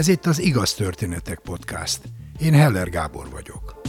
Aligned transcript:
Ez 0.00 0.08
itt 0.08 0.26
az 0.26 0.38
Igaz 0.38 0.74
Történetek 0.74 1.38
Podcast. 1.38 2.00
Én 2.38 2.52
Heller 2.52 2.90
Gábor 2.90 3.30
vagyok. 3.30 3.80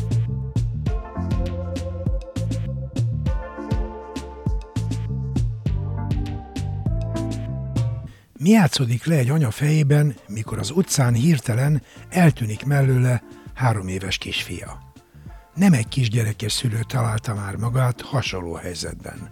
Mi 8.37 8.49
játszódik 8.49 9.05
le 9.05 9.15
egy 9.15 9.29
anya 9.29 9.51
fejében, 9.51 10.15
mikor 10.27 10.57
az 10.57 10.71
utcán 10.71 11.13
hirtelen 11.13 11.81
eltűnik 12.09 12.65
mellőle 12.65 13.23
három 13.53 13.87
éves 13.87 14.17
kisfia? 14.17 14.93
Nem 15.55 15.73
egy 15.73 15.87
kisgyerekes 15.87 16.51
szülő 16.51 16.79
találta 16.87 17.33
már 17.33 17.55
magát 17.55 18.01
hasonló 18.01 18.53
helyzetben. 18.53 19.29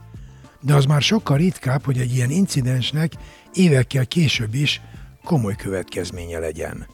De 0.62 0.74
az 0.76 0.86
már 0.86 1.02
sokkal 1.02 1.38
ritkább, 1.38 1.86
hogy 1.86 1.98
egy 2.00 2.16
ilyen 2.16 2.30
incidensnek 2.30 3.12
évekkel 3.54 4.08
később 4.08 4.54
is 4.54 4.82
komoly 5.24 5.56
következménye 5.56 6.40
legyen. 6.40 6.88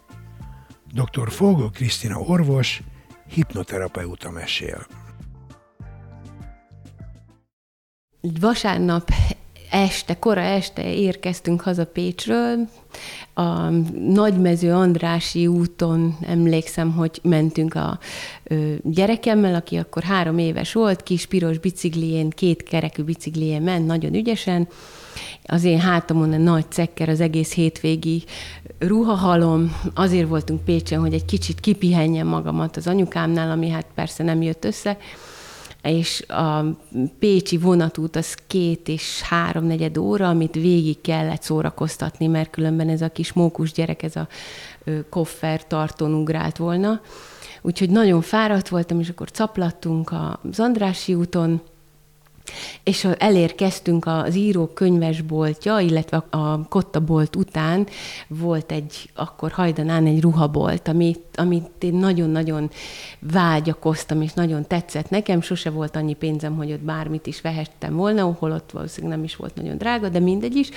Dr. 0.93 1.31
Fogó 1.31 1.69
Krisztina 1.69 2.19
orvos, 2.19 2.81
hipnoterapeuta 3.29 4.31
mesél. 4.31 4.87
Vasárnap 8.39 9.09
este, 9.69 10.19
kora 10.19 10.41
este 10.41 10.93
érkeztünk 10.93 11.61
haza 11.61 11.85
Pécsről, 11.85 12.69
a 13.33 13.69
Nagymező 14.07 14.73
Andrási 14.73 15.47
úton 15.47 16.17
emlékszem, 16.21 16.91
hogy 16.91 17.19
mentünk 17.23 17.73
a 17.73 17.99
gyerekemmel, 18.81 19.55
aki 19.55 19.75
akkor 19.77 20.03
három 20.03 20.37
éves 20.37 20.73
volt, 20.73 21.03
kis 21.03 21.25
piros 21.25 21.57
biciklién, 21.57 22.29
két 22.29 22.63
kerekű 22.63 23.03
biciklién 23.03 23.61
ment, 23.61 23.85
nagyon 23.85 24.13
ügyesen, 24.13 24.67
az 25.43 25.63
én 25.63 25.79
hátamon 25.79 26.33
a 26.33 26.37
nagy 26.37 26.65
cekker, 26.69 27.09
az 27.09 27.19
egész 27.19 27.53
hétvégi 27.53 28.23
ruhahalom. 28.79 29.75
Azért 29.93 30.27
voltunk 30.27 30.63
Pécsen, 30.63 30.99
hogy 30.99 31.13
egy 31.13 31.25
kicsit 31.25 31.59
kipihenjem 31.59 32.27
magamat 32.27 32.77
az 32.77 32.87
anyukámnál, 32.87 33.51
ami 33.51 33.69
hát 33.69 33.85
persze 33.95 34.23
nem 34.23 34.41
jött 34.41 34.65
össze 34.65 34.97
és 35.89 36.21
a 36.27 36.65
pécsi 37.19 37.57
vonatút 37.57 38.15
az 38.15 38.37
két 38.47 38.87
és 38.87 39.21
háromnegyed 39.21 39.97
óra, 39.97 40.29
amit 40.29 40.53
végig 40.53 41.01
kellett 41.01 41.41
szórakoztatni, 41.41 42.27
mert 42.27 42.49
különben 42.49 42.89
ez 42.89 43.01
a 43.01 43.09
kis 43.09 43.33
mókus 43.33 43.71
gyerek, 43.71 44.03
ez 44.03 44.15
a 44.15 44.27
koffer 45.09 45.67
tartón 45.67 46.13
ugrált 46.13 46.57
volna. 46.57 47.01
Úgyhogy 47.61 47.89
nagyon 47.89 48.21
fáradt 48.21 48.69
voltam, 48.69 48.99
és 48.99 49.09
akkor 49.09 49.31
caplattunk 49.31 50.11
az 50.11 50.59
Andrási 50.59 51.13
úton, 51.13 51.61
és 52.83 53.07
elérkeztünk 53.17 54.05
az 54.05 54.35
író 54.35 54.65
könyvesboltja, 54.65 55.79
illetve 55.79 56.23
a 56.29 56.67
kottabolt 56.67 57.35
után 57.35 57.87
volt 58.27 58.71
egy, 58.71 59.09
akkor 59.15 59.51
hajdanán 59.51 60.05
egy 60.05 60.21
ruhabolt, 60.21 60.87
amit, 60.87 61.19
amit 61.35 61.83
én 61.83 61.93
nagyon-nagyon 61.93 62.69
vágyakoztam, 63.19 64.21
és 64.21 64.33
nagyon 64.33 64.67
tetszett 64.67 65.09
nekem. 65.09 65.41
Sose 65.41 65.69
volt 65.69 65.95
annyi 65.95 66.13
pénzem, 66.13 66.55
hogy 66.55 66.71
ott 66.71 66.83
bármit 66.83 67.27
is 67.27 67.41
vehettem 67.41 67.95
volna, 67.95 68.35
ott 68.39 68.71
valószínűleg 68.71 69.15
nem 69.15 69.25
is 69.25 69.35
volt 69.35 69.55
nagyon 69.55 69.77
drága, 69.77 70.09
de 70.09 70.19
mindegy 70.19 70.55
is. 70.55 70.69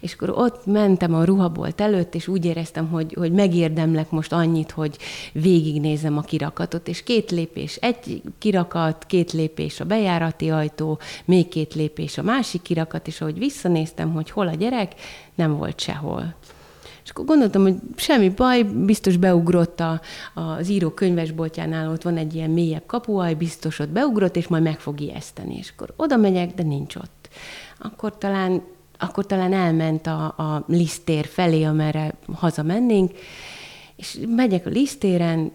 És 0.00 0.12
akkor 0.12 0.30
ott 0.30 0.66
mentem 0.66 1.14
a 1.14 1.24
ruhabolt 1.24 1.80
előtt, 1.80 2.14
és 2.14 2.28
úgy 2.28 2.44
éreztem, 2.44 2.88
hogy, 2.88 3.14
hogy 3.18 3.32
megérdemlek 3.32 4.10
most 4.10 4.32
annyit, 4.32 4.70
hogy 4.70 4.96
végignézem 5.32 6.18
a 6.18 6.20
kirakatot, 6.20 6.88
és 6.88 7.02
két 7.02 7.30
lépés 7.30 7.76
egy 7.76 8.22
kirakat, 8.38 9.04
két 9.06 9.32
lépés 9.32 9.80
a 9.80 9.84
bejárati 9.84 10.50
ajtó, 10.50 10.98
még 11.24 11.48
két 11.48 11.74
lépés 11.74 12.18
a 12.18 12.22
másik 12.22 12.62
kirakat, 12.62 13.06
és 13.06 13.20
ahogy 13.20 13.38
visszanéztem, 13.38 14.12
hogy 14.12 14.30
hol 14.30 14.48
a 14.48 14.54
gyerek, 14.54 14.92
nem 15.34 15.56
volt 15.56 15.80
sehol. 15.80 16.34
És 17.06 17.12
akkor 17.12 17.24
gondoltam, 17.24 17.62
hogy 17.62 17.76
semmi 17.96 18.28
baj, 18.28 18.62
biztos 18.62 19.16
beugrott 19.16 19.80
a, 19.80 20.00
az 20.34 20.68
író 20.68 20.90
könyvesboltjánál, 20.90 21.90
ott 21.90 22.02
van 22.02 22.16
egy 22.16 22.34
ilyen 22.34 22.50
mélyebb 22.50 22.86
kapuaj, 22.86 23.34
biztos 23.34 23.78
ott 23.78 23.88
beugrott, 23.88 24.36
és 24.36 24.46
majd 24.46 24.62
meg 24.62 24.80
fog 24.80 25.00
ijeszteni. 25.00 25.56
És 25.56 25.72
akkor 25.76 25.94
oda 25.96 26.16
megyek, 26.16 26.54
de 26.54 26.62
nincs 26.62 26.96
ott. 26.96 27.28
Akkor 27.78 28.18
talán, 28.18 28.62
akkor 28.98 29.26
talán 29.26 29.52
elment 29.52 30.06
a, 30.06 30.24
a 30.24 30.64
lisztér 30.66 31.26
felé, 31.26 31.62
amerre 31.62 32.14
hazamennénk, 32.32 33.12
és 33.96 34.18
megyek 34.28 34.66
a 34.66 34.70
lisztéren, 34.70 35.52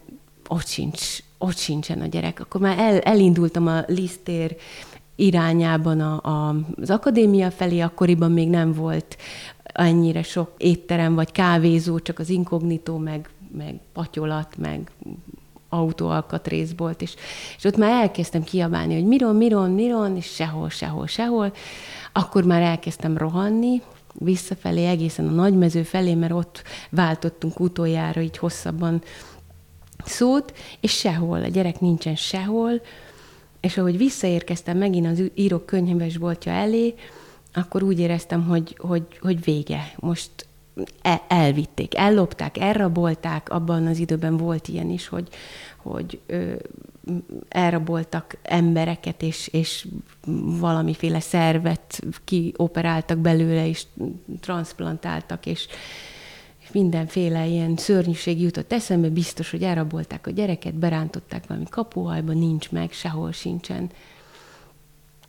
ott 0.47 0.67
sincs, 0.67 1.17
ott 1.37 1.57
sincsen 1.57 2.01
a 2.01 2.05
gyerek. 2.05 2.39
Akkor 2.39 2.61
már 2.61 2.79
el, 2.79 2.99
elindultam 2.99 3.67
a 3.67 3.83
lisztér 3.87 4.55
irányában 5.15 5.99
a, 5.99 6.21
a, 6.23 6.55
az 6.81 6.89
akadémia 6.89 7.51
felé, 7.51 7.79
akkoriban 7.79 8.31
még 8.31 8.49
nem 8.49 8.73
volt 8.73 9.17
ennyire 9.63 10.23
sok 10.23 10.51
étterem 10.57 11.15
vagy 11.15 11.31
kávézó, 11.31 11.99
csak 11.99 12.19
az 12.19 12.29
inkognitó, 12.29 12.97
meg, 12.97 13.29
meg 13.57 13.79
patyolat, 13.93 14.57
meg 14.57 14.91
autóalkatrész 15.69 16.71
volt, 16.77 17.01
és, 17.01 17.13
és 17.57 17.63
ott 17.63 17.77
már 17.77 18.01
elkezdtem 18.01 18.43
kiabálni, 18.43 18.93
hogy 18.93 19.05
miron, 19.05 19.35
miron, 19.35 19.71
miron, 19.71 20.15
és 20.15 20.25
sehol, 20.25 20.69
sehol, 20.69 21.07
sehol. 21.07 21.53
Akkor 22.13 22.43
már 22.43 22.61
elkezdtem 22.61 23.17
rohanni, 23.17 23.81
visszafelé, 24.13 24.85
egészen 24.85 25.27
a 25.27 25.31
nagymező 25.31 25.83
felé, 25.83 26.13
mert 26.13 26.33
ott 26.33 26.63
váltottunk 26.89 27.59
utoljára 27.59 28.21
így 28.21 28.37
hosszabban 28.37 29.01
szót, 30.05 30.53
és 30.79 30.91
sehol, 30.91 31.43
a 31.43 31.47
gyerek 31.47 31.79
nincsen 31.79 32.15
sehol, 32.15 32.81
és 33.61 33.77
ahogy 33.77 33.97
visszaérkeztem 33.97 34.77
megint 34.77 35.07
az 35.07 35.23
írók 35.33 35.65
könyves 35.65 36.17
boltja 36.17 36.51
elé, 36.51 36.93
akkor 37.53 37.83
úgy 37.83 37.99
éreztem, 37.99 38.43
hogy, 38.43 38.75
hogy, 38.79 39.03
hogy 39.21 39.43
vége. 39.43 39.93
Most 39.99 40.31
e, 41.01 41.21
elvitték, 41.27 41.97
ellopták, 41.97 42.57
elrabolták, 42.57 43.49
abban 43.49 43.87
az 43.87 43.97
időben 43.97 44.37
volt 44.37 44.67
ilyen 44.67 44.89
is, 44.89 45.07
hogy, 45.07 45.27
hogy 45.77 46.19
ö, 46.25 46.53
elraboltak 47.49 48.37
embereket, 48.41 49.21
és, 49.21 49.47
és 49.47 49.87
valamiféle 50.59 51.19
szervet 51.19 52.03
kioperáltak 52.23 53.17
belőle, 53.17 53.67
és 53.67 53.83
transplantáltak, 54.39 55.45
és, 55.45 55.67
mindenféle 56.73 57.45
ilyen 57.45 57.77
szörnyűség 57.77 58.41
jutott 58.41 58.73
eszembe, 58.73 59.09
biztos, 59.09 59.51
hogy 59.51 59.63
elrabolták 59.63 60.27
a 60.27 60.31
gyereket, 60.31 60.73
berántották 60.73 61.47
valami 61.47 61.65
kapuhajba, 61.69 62.33
nincs 62.33 62.71
meg, 62.71 62.91
sehol 62.91 63.31
sincsen. 63.31 63.89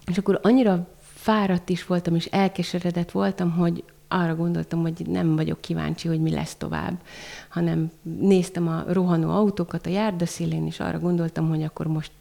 És 0.07 0.19
akkor 0.19 0.41
annyira 0.43 0.89
fáradt 1.01 1.69
is 1.69 1.87
voltam, 1.87 2.15
és 2.15 2.27
elkeseredett 2.27 3.11
voltam, 3.11 3.51
hogy 3.51 3.85
arra 4.09 4.37
gondoltam, 4.37 4.81
hogy 4.81 5.07
nem 5.07 5.37
vagyok 5.37 5.61
kíváncsi, 5.61 6.09
hogy 6.09 6.21
mi 6.21 6.31
lesz 6.31 6.55
tovább, 6.55 7.01
hanem 7.49 7.91
néztem 8.03 8.69
a 8.69 8.85
rohanó 8.87 9.31
autókat 9.31 9.87
a 9.87 9.91
járdaszélén, 9.91 10.67
és 10.67 10.81
arra 10.81 10.99
gondoltam, 10.99 11.49
hogy 11.49 11.63
akkor 11.63 11.87
most 11.87 12.13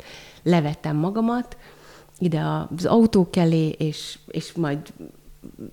levettem 0.44 0.96
magamat 0.96 1.58
ide 2.20 2.42
az 2.78 2.86
autók 2.86 3.36
elé, 3.36 3.68
és, 3.68 4.20
és 4.28 4.53
majd 4.53 4.94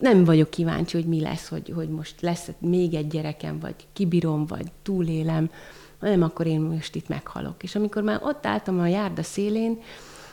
nem 0.01 0.25
vagyok 0.25 0.51
kíváncsi, 0.51 0.97
hogy 0.97 1.06
mi 1.06 1.21
lesz, 1.21 1.49
hogy, 1.49 1.73
hogy 1.75 1.89
most 1.89 2.21
lesz 2.21 2.51
még 2.59 2.95
egy 2.95 3.06
gyerekem, 3.06 3.59
vagy 3.59 3.75
kibírom, 3.93 4.47
vagy 4.47 4.67
túlélem, 4.83 5.51
hanem 6.01 6.23
akkor 6.23 6.47
én 6.47 6.61
most 6.61 6.95
itt 6.95 7.09
meghalok. 7.09 7.62
És 7.62 7.75
amikor 7.75 8.03
már 8.03 8.21
ott 8.23 8.47
álltam 8.47 8.81
a 8.81 8.87
járda 8.87 9.23
szélén, 9.23 9.81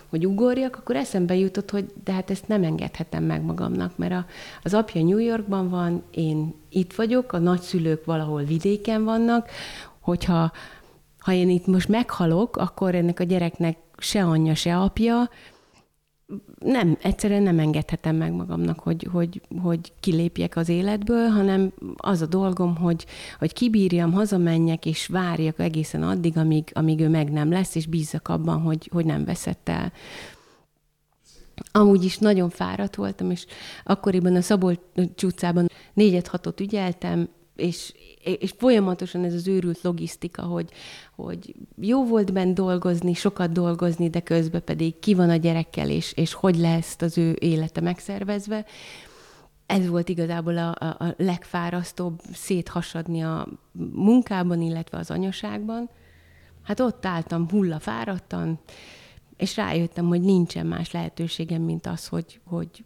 hogy 0.10 0.26
ugorjak, 0.26 0.76
akkor 0.76 0.96
eszembe 0.96 1.36
jutott, 1.36 1.72
hogy 1.72 1.92
de 2.04 2.12
hát 2.12 2.30
ezt 2.30 2.48
nem 2.48 2.64
engedhetem 2.64 3.24
meg 3.24 3.42
magamnak, 3.42 3.98
mert 3.98 4.14
a, 4.14 4.26
az 4.64 4.74
apja 4.74 5.04
New 5.04 5.18
Yorkban 5.18 5.70
van, 5.70 6.04
én 6.12 6.54
itt 6.70 6.94
vagyok, 6.94 7.34
a 7.34 7.38
nagyszülők 7.38 8.06
valahol 8.06 8.44
vidéken 8.44 9.04
vannak, 9.04 9.50
hogyha 10.00 10.52
ha 11.20 11.32
én 11.32 11.50
itt 11.50 11.66
most 11.66 11.88
meghalok, 11.88 12.58
akkor 12.58 12.96
ennek 12.96 13.20
a 13.20 13.24
gyereknek 13.24 13.78
se 13.98 14.24
anyja, 14.24 14.56
se 14.56 14.78
apja, 14.78 15.30
nem, 16.60 16.98
egyszerűen 17.02 17.44
nem 17.44 17.60
engedhetem 17.60 18.16
meg 18.16 18.32
magamnak, 18.34 18.80
hogy, 18.80 19.08
hogy, 19.12 19.42
hogy 19.62 19.94
kilépjek 20.00 20.56
az 20.56 20.70
életből, 20.70 21.28
hanem 21.28 21.74
az 21.96 22.22
a 22.22 22.26
dolgom, 22.26 22.76
hogy, 22.76 23.06
hogy 23.40 23.54
kibírjam, 23.54 24.14
hazamenjek, 24.14 24.86
és 24.86 25.08
várjak 25.08 25.60
egészen 25.60 26.04
addig, 26.04 26.38
amíg, 26.38 26.72
amíg 26.74 27.00
ő 27.00 27.10
meg 27.10 27.32
nem 27.32 27.52
lesz, 27.52 27.76
és 27.76 27.86
bízzak 27.86 28.28
abban, 28.28 28.62
hogy, 28.62 28.90
hogy 28.92 29.06
nem 29.06 29.26
veszett 29.26 29.70
el. 29.70 29.92
Amúgy 31.72 32.04
is 32.04 32.18
nagyon 32.18 32.50
fáradt 32.50 32.96
voltam, 32.96 33.32
és 33.32 33.46
akkoriban 33.84 34.36
a 34.36 34.42
Szabolcs 34.42 34.80
utcában 35.24 35.70
négyet-hatot 35.94 36.60
ügyeltem, 36.60 37.30
és, 37.56 37.94
és 38.24 38.54
folyamatosan 38.58 39.24
ez 39.24 39.34
az 39.34 39.48
őrült 39.48 39.82
logisztika, 39.82 40.42
hogy, 40.42 40.72
hogy 41.16 41.56
jó 41.82 42.06
volt 42.06 42.34
bent 42.34 42.54
dolgozni, 42.54 43.14
sokat 43.14 43.52
dolgozni, 43.52 44.10
de 44.10 44.20
közben 44.20 44.64
pedig 44.64 45.00
ki 45.00 45.14
van 45.14 45.30
a 45.30 45.36
gyerekkel, 45.36 45.90
és, 45.90 46.14
és 46.14 46.34
hogy 46.34 46.56
lesz 46.56 46.96
az 47.00 47.18
ő 47.18 47.38
élete 47.40 47.82
megszervezve. 47.82 48.66
Ez 49.66 49.88
volt 49.88 50.10
igazából 50.10 50.58
a, 50.58 50.70
a 50.80 51.14
legfárasztóbb 51.18 52.22
széthasadni 52.34 53.24
a 53.24 53.48
munkában, 53.94 54.62
illetve 54.62 54.98
az 54.98 55.12
anyaságban. 55.12 55.90
Hát 56.64 56.80
ott 56.80 57.06
álltam 57.06 57.50
hullafáradtan, 57.50 58.60
és 59.38 59.56
rájöttem, 59.56 60.08
hogy 60.08 60.22
nincsen 60.22 60.66
más 60.66 60.92
lehetőségem, 60.92 61.62
mint 61.62 61.88
az, 61.88 62.08
hogy, 62.08 62.40
hogy 62.46 62.84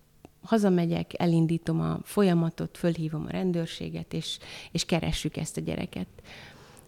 hazamegyek, 0.49 1.11
elindítom 1.17 1.81
a 1.81 1.99
folyamatot, 2.03 2.77
fölhívom 2.77 3.25
a 3.27 3.31
rendőrséget, 3.31 4.13
és, 4.13 4.37
és 4.71 4.85
keressük 4.85 5.37
ezt 5.37 5.57
a 5.57 5.61
gyereket. 5.61 6.07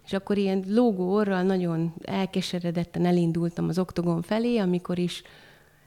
És 0.06 0.14
akkor 0.14 0.38
ilyen 0.38 0.64
lógó 0.68 1.14
orral 1.14 1.42
nagyon 1.42 1.94
elkeseredetten 2.04 3.06
elindultam 3.06 3.68
az 3.68 3.80
oktogon 3.80 4.22
felé, 4.22 4.58
amikor 4.58 5.00
is 5.00 5.24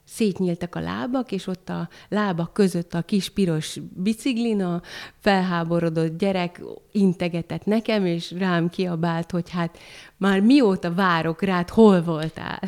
szétnyíltak 0.05 0.75
a 0.75 0.81
lábak, 0.81 1.32
és 1.32 1.47
ott 1.47 1.69
a 1.69 1.88
lábak 2.09 2.53
között 2.53 2.94
a 2.94 3.03
kis 3.03 3.31
piros 3.31 3.79
biciklin 3.94 4.62
a 4.62 4.82
felháborodott 5.19 6.19
gyerek 6.19 6.62
integetett 6.93 7.65
nekem, 7.65 8.06
és 8.06 8.31
rám 8.31 8.69
kiabált, 8.69 9.31
hogy 9.31 9.50
hát 9.50 9.79
már 10.17 10.41
mióta 10.41 10.94
várok 10.94 11.43
rád, 11.43 11.69
hol 11.69 12.03
voltál? 12.03 12.61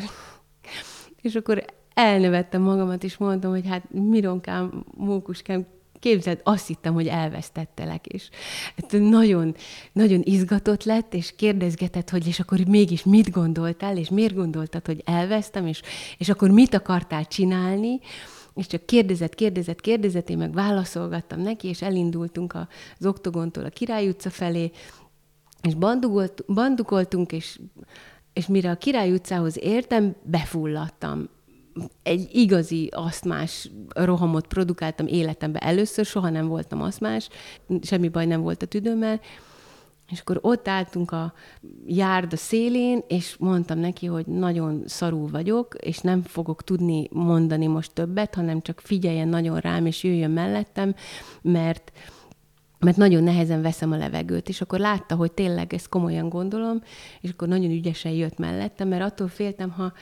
és 1.21 1.35
akkor 1.35 1.65
elnevettem 1.97 2.61
magamat, 2.61 3.03
és 3.03 3.17
mondtam, 3.17 3.51
hogy 3.51 3.67
hát 3.67 3.91
Mironkám, 3.91 4.83
Mókuskám, 4.97 5.65
képzeld, 5.99 6.39
azt 6.43 6.67
hittem, 6.67 6.93
hogy 6.93 7.07
elvesztettelek, 7.07 8.05
és 8.05 8.29
hát 8.75 8.91
nagyon, 8.91 9.55
nagyon 9.93 10.21
izgatott 10.23 10.83
lett, 10.83 11.13
és 11.13 11.35
kérdezgetett, 11.35 12.09
hogy 12.09 12.27
és 12.27 12.39
akkor 12.39 12.59
mégis 12.59 13.03
mit 13.03 13.31
gondoltál, 13.31 13.97
és 13.97 14.09
miért 14.09 14.35
gondoltad, 14.35 14.85
hogy 14.85 15.01
elvesztem, 15.05 15.67
és, 15.67 15.81
és 16.17 16.29
akkor 16.29 16.49
mit 16.49 16.73
akartál 16.73 17.25
csinálni, 17.25 17.99
és 18.53 18.67
csak 18.67 18.85
kérdezett, 18.85 19.35
kérdezett, 19.35 19.81
kérdezett, 19.81 20.29
én 20.29 20.37
meg 20.37 20.53
válaszolgattam 20.53 21.41
neki, 21.41 21.67
és 21.67 21.81
elindultunk 21.81 22.53
az 22.53 23.05
oktogontól 23.05 23.65
a 23.65 23.69
Király 23.69 24.07
utca 24.07 24.29
felé, 24.29 24.71
és 25.61 25.73
bandukolt, 25.73 26.43
bandukoltunk, 26.53 27.31
és, 27.31 27.59
és 28.33 28.47
mire 28.47 28.69
a 28.69 28.77
Király 28.77 29.11
utcához 29.11 29.57
értem, 29.59 30.15
befulladtam 30.23 31.29
egy 32.03 32.29
igazi 32.31 32.89
asztmás 32.91 33.69
rohamot 33.87 34.47
produkáltam 34.47 35.07
életemben 35.07 35.61
először, 35.61 36.05
soha 36.05 36.29
nem 36.29 36.47
voltam 36.47 36.81
asztmás, 36.81 37.29
semmi 37.81 38.09
baj 38.09 38.25
nem 38.25 38.41
volt 38.41 38.61
a 38.61 38.65
tüdőmmel, 38.65 39.19
és 40.11 40.19
akkor 40.19 40.39
ott 40.41 40.67
álltunk 40.67 41.11
a 41.11 41.33
járda 41.85 42.35
szélén, 42.35 43.03
és 43.07 43.35
mondtam 43.39 43.79
neki, 43.79 44.05
hogy 44.05 44.25
nagyon 44.25 44.83
szarú 44.85 45.29
vagyok, 45.29 45.75
és 45.79 45.99
nem 45.99 46.21
fogok 46.21 46.63
tudni 46.63 47.07
mondani 47.11 47.67
most 47.67 47.93
többet, 47.93 48.35
hanem 48.35 48.61
csak 48.61 48.79
figyeljen 48.79 49.27
nagyon 49.27 49.59
rám, 49.59 49.85
és 49.85 50.03
jöjjön 50.03 50.31
mellettem, 50.31 50.95
mert 51.41 51.91
mert 52.79 52.97
nagyon 52.97 53.23
nehezen 53.23 53.61
veszem 53.61 53.91
a 53.91 53.97
levegőt, 53.97 54.49
és 54.49 54.61
akkor 54.61 54.79
látta, 54.79 55.15
hogy 55.15 55.31
tényleg 55.31 55.73
ezt 55.73 55.89
komolyan 55.89 56.29
gondolom, 56.29 56.81
és 57.21 57.29
akkor 57.29 57.47
nagyon 57.47 57.71
ügyesen 57.71 58.11
jött 58.11 58.37
mellettem, 58.37 58.87
mert 58.87 59.03
attól 59.03 59.27
féltem, 59.27 59.69
ha, 59.69 59.93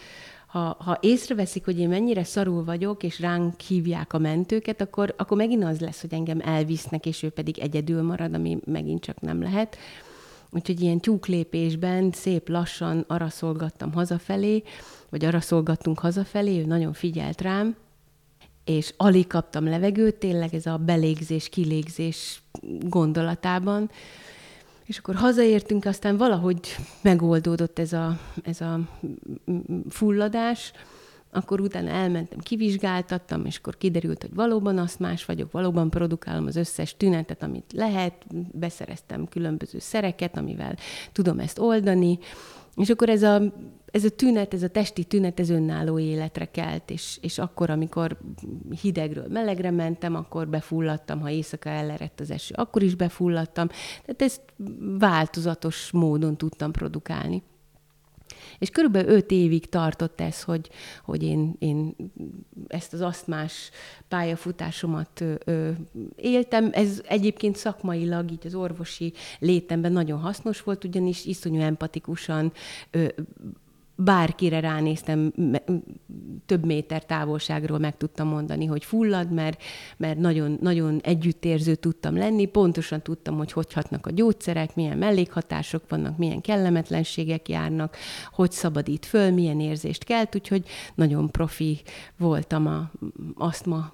ha, 0.55 0.75
ha 0.79 0.97
észreveszik, 1.01 1.65
hogy 1.65 1.79
én 1.79 1.89
mennyire 1.89 2.23
szarul 2.23 2.63
vagyok, 2.63 3.03
és 3.03 3.19
ránk 3.19 3.59
hívják 3.59 4.13
a 4.13 4.17
mentőket, 4.17 4.81
akkor, 4.81 5.13
akkor 5.17 5.37
megint 5.37 5.63
az 5.63 5.79
lesz, 5.79 6.01
hogy 6.01 6.13
engem 6.13 6.39
elvisznek, 6.43 7.05
és 7.05 7.23
ő 7.23 7.29
pedig 7.29 7.59
egyedül 7.59 8.01
marad, 8.01 8.33
ami 8.33 8.57
megint 8.65 9.01
csak 9.01 9.21
nem 9.21 9.41
lehet. 9.41 9.77
Úgyhogy 10.51 10.81
ilyen 10.81 10.99
tyúklépésben 10.99 12.11
szép 12.11 12.49
lassan 12.49 13.05
araszolgattam 13.07 13.93
hazafelé, 13.93 14.63
vagy 15.09 15.25
araszolgattunk 15.25 15.99
hazafelé, 15.99 16.59
ő 16.59 16.65
nagyon 16.65 16.93
figyelt 16.93 17.41
rám, 17.41 17.75
és 18.65 18.93
alig 18.97 19.27
kaptam 19.27 19.65
levegőt, 19.65 20.15
tényleg 20.15 20.53
ez 20.53 20.65
a 20.65 20.77
belégzés, 20.77 21.49
kilégzés 21.49 22.41
gondolatában, 22.79 23.89
és 24.85 24.97
akkor 24.97 25.15
hazaértünk, 25.15 25.85
aztán 25.85 26.17
valahogy 26.17 26.59
megoldódott 27.01 27.79
ez 27.79 27.93
a, 27.93 28.19
ez 28.43 28.61
a 28.61 28.79
fulladás, 29.89 30.71
akkor 31.31 31.61
utána 31.61 31.89
elmentem, 31.89 32.39
kivizsgáltattam, 32.39 33.45
és 33.45 33.57
akkor 33.57 33.77
kiderült, 33.77 34.21
hogy 34.21 34.33
valóban 34.33 34.77
azt 34.77 34.99
más 34.99 35.25
vagyok, 35.25 35.51
valóban 35.51 35.89
produkálom 35.89 36.45
az 36.45 36.55
összes 36.55 36.97
tünetet, 36.97 37.43
amit 37.43 37.73
lehet, 37.73 38.25
beszereztem 38.51 39.27
különböző 39.27 39.79
szereket, 39.79 40.37
amivel 40.37 40.77
tudom 41.11 41.39
ezt 41.39 41.59
oldani, 41.59 42.19
és 42.75 42.89
akkor 42.89 43.09
ez 43.09 43.23
a 43.23 43.41
ez 43.95 44.03
a 44.03 44.09
tünet, 44.09 44.53
ez 44.53 44.63
a 44.63 44.67
testi 44.67 45.03
tünet, 45.03 45.39
ez 45.39 45.49
önálló 45.49 45.99
életre 45.99 46.45
kelt, 46.45 46.89
és, 46.89 47.17
és 47.21 47.39
akkor, 47.39 47.69
amikor 47.69 48.17
hidegről 48.81 49.27
melegre 49.29 49.71
mentem, 49.71 50.15
akkor 50.15 50.47
befulladtam, 50.47 51.19
ha 51.19 51.29
éjszaka 51.29 51.69
ellerett 51.69 52.19
az 52.19 52.31
eső, 52.31 52.53
akkor 52.57 52.83
is 52.83 52.95
befulladtam. 52.95 53.67
Tehát 54.05 54.21
ezt 54.21 54.41
változatos 54.99 55.91
módon 55.91 56.37
tudtam 56.37 56.71
produkálni. 56.71 57.43
És 58.57 58.69
körülbelül 58.69 59.11
öt 59.15 59.31
évig 59.31 59.69
tartott 59.69 60.21
ez, 60.21 60.43
hogy, 60.43 60.69
hogy 61.03 61.23
én, 61.23 61.55
én 61.59 61.95
ezt 62.67 62.93
az 62.93 63.01
asztmás 63.01 63.69
pályafutásomat 64.07 65.23
ö, 65.45 65.69
éltem. 66.15 66.69
Ez 66.73 67.01
egyébként 67.07 67.55
szakmailag, 67.55 68.31
így 68.31 68.45
az 68.45 68.55
orvosi 68.55 69.13
létemben 69.39 69.91
nagyon 69.91 70.19
hasznos 70.19 70.61
volt, 70.61 70.83
ugyanis 70.83 71.25
iszonyú 71.25 71.61
empatikusan 71.61 72.53
ö, 72.91 73.07
bárkire 73.95 74.59
ránéztem, 74.59 75.33
több 76.45 76.65
méter 76.65 77.05
távolságról 77.05 77.79
meg 77.79 77.97
tudtam 77.97 78.27
mondani, 78.27 78.65
hogy 78.65 78.83
fullad, 78.83 79.31
mert, 79.31 79.63
mert 79.97 80.17
nagyon, 80.17 80.57
nagyon 80.61 80.99
együttérző 81.03 81.75
tudtam 81.75 82.17
lenni, 82.17 82.45
pontosan 82.45 83.01
tudtam, 83.01 83.37
hogy 83.37 83.51
hogy 83.51 83.73
hatnak 83.73 84.07
a 84.07 84.11
gyógyszerek, 84.11 84.75
milyen 84.75 84.97
mellékhatások 84.97 85.83
vannak, 85.89 86.17
milyen 86.17 86.41
kellemetlenségek 86.41 87.49
járnak, 87.49 87.97
hogy 88.31 88.51
szabadít 88.51 89.05
föl, 89.05 89.31
milyen 89.31 89.59
érzést 89.59 90.03
kelt, 90.03 90.35
úgyhogy 90.35 90.67
nagyon 90.95 91.29
profi 91.29 91.81
voltam 92.17 92.67
a 92.67 92.91
asztma 93.35 93.91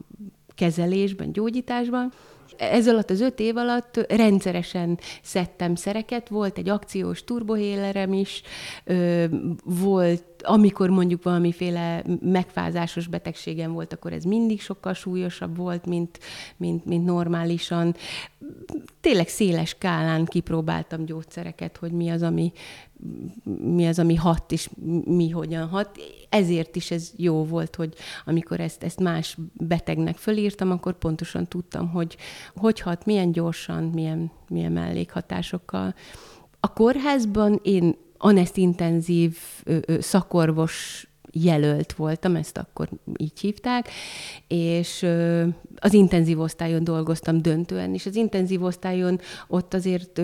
kezelésben, 0.56 1.31
gyógyításban. 1.31 2.12
Ez 2.57 2.88
alatt 2.88 3.09
az 3.09 3.21
öt 3.21 3.39
év 3.39 3.57
alatt 3.57 4.06
rendszeresen 4.09 5.00
szedtem 5.21 5.75
szereket, 5.75 6.30
volt 6.30 6.57
egy 6.57 6.69
akciós 6.69 7.24
turbohélerem 7.24 8.13
is, 8.13 8.42
volt 9.63 10.31
amikor 10.44 10.89
mondjuk 10.89 11.24
valamiféle 11.24 12.03
megfázásos 12.21 13.07
betegségem 13.07 13.71
volt, 13.74 13.94
akkor 13.94 14.13
ez 14.13 14.24
mindig 14.24 14.62
sokkal 14.62 14.94
súlyosabb 14.94 15.57
volt, 15.57 15.86
mint, 15.86 16.19
mint, 16.57 16.86
mint 16.86 17.06
normálisan. 17.06 17.95
Tényleg 19.01 19.27
széles 19.27 19.69
skálán 19.69 20.25
kipróbáltam 20.25 21.06
gyógyszereket, 21.06 21.77
hogy 21.77 21.92
mi 21.92 22.09
az, 22.09 22.21
ami, 22.21 22.51
mi 23.62 23.88
az, 23.88 24.00
ami 24.00 24.15
hat, 24.15 24.51
és 24.51 24.69
mi 25.06 25.30
hogyan 25.30 25.68
hat. 25.68 26.00
Ezért 26.30 26.75
is 26.75 26.92
ez 26.92 27.12
jó 27.15 27.46
volt, 27.46 27.75
hogy 27.75 27.93
amikor 28.25 28.60
ezt, 28.60 28.84
ezt 28.84 29.00
más 29.00 29.38
betegnek 29.53 30.17
fölírtam, 30.17 30.72
akkor 30.72 30.98
pontosan 30.98 31.48
tudtam, 31.48 31.89
hogy 31.89 32.17
hogy 32.55 32.79
hat, 32.79 33.05
milyen 33.05 33.31
gyorsan, 33.31 33.83
milyen, 33.83 34.31
milyen 34.48 34.71
mellékhatásokkal. 34.71 35.95
A 36.60 36.74
kórházban 36.74 37.60
én 37.63 37.95
anesztintenzív 38.17 39.38
szakorvos 40.00 41.07
jelölt 41.32 41.94
voltam, 41.94 42.36
ezt 42.36 42.58
akkor 42.58 42.90
így 43.18 43.40
hívták, 43.40 43.90
és 44.48 45.06
az 45.76 45.94
intenzív 45.94 46.40
osztályon 46.40 46.84
dolgoztam 46.84 47.42
döntően, 47.42 47.94
és 47.94 48.06
az 48.06 48.16
intenzív 48.16 48.64
osztályon 48.64 49.20
ott 49.48 49.74
azért 49.74 50.22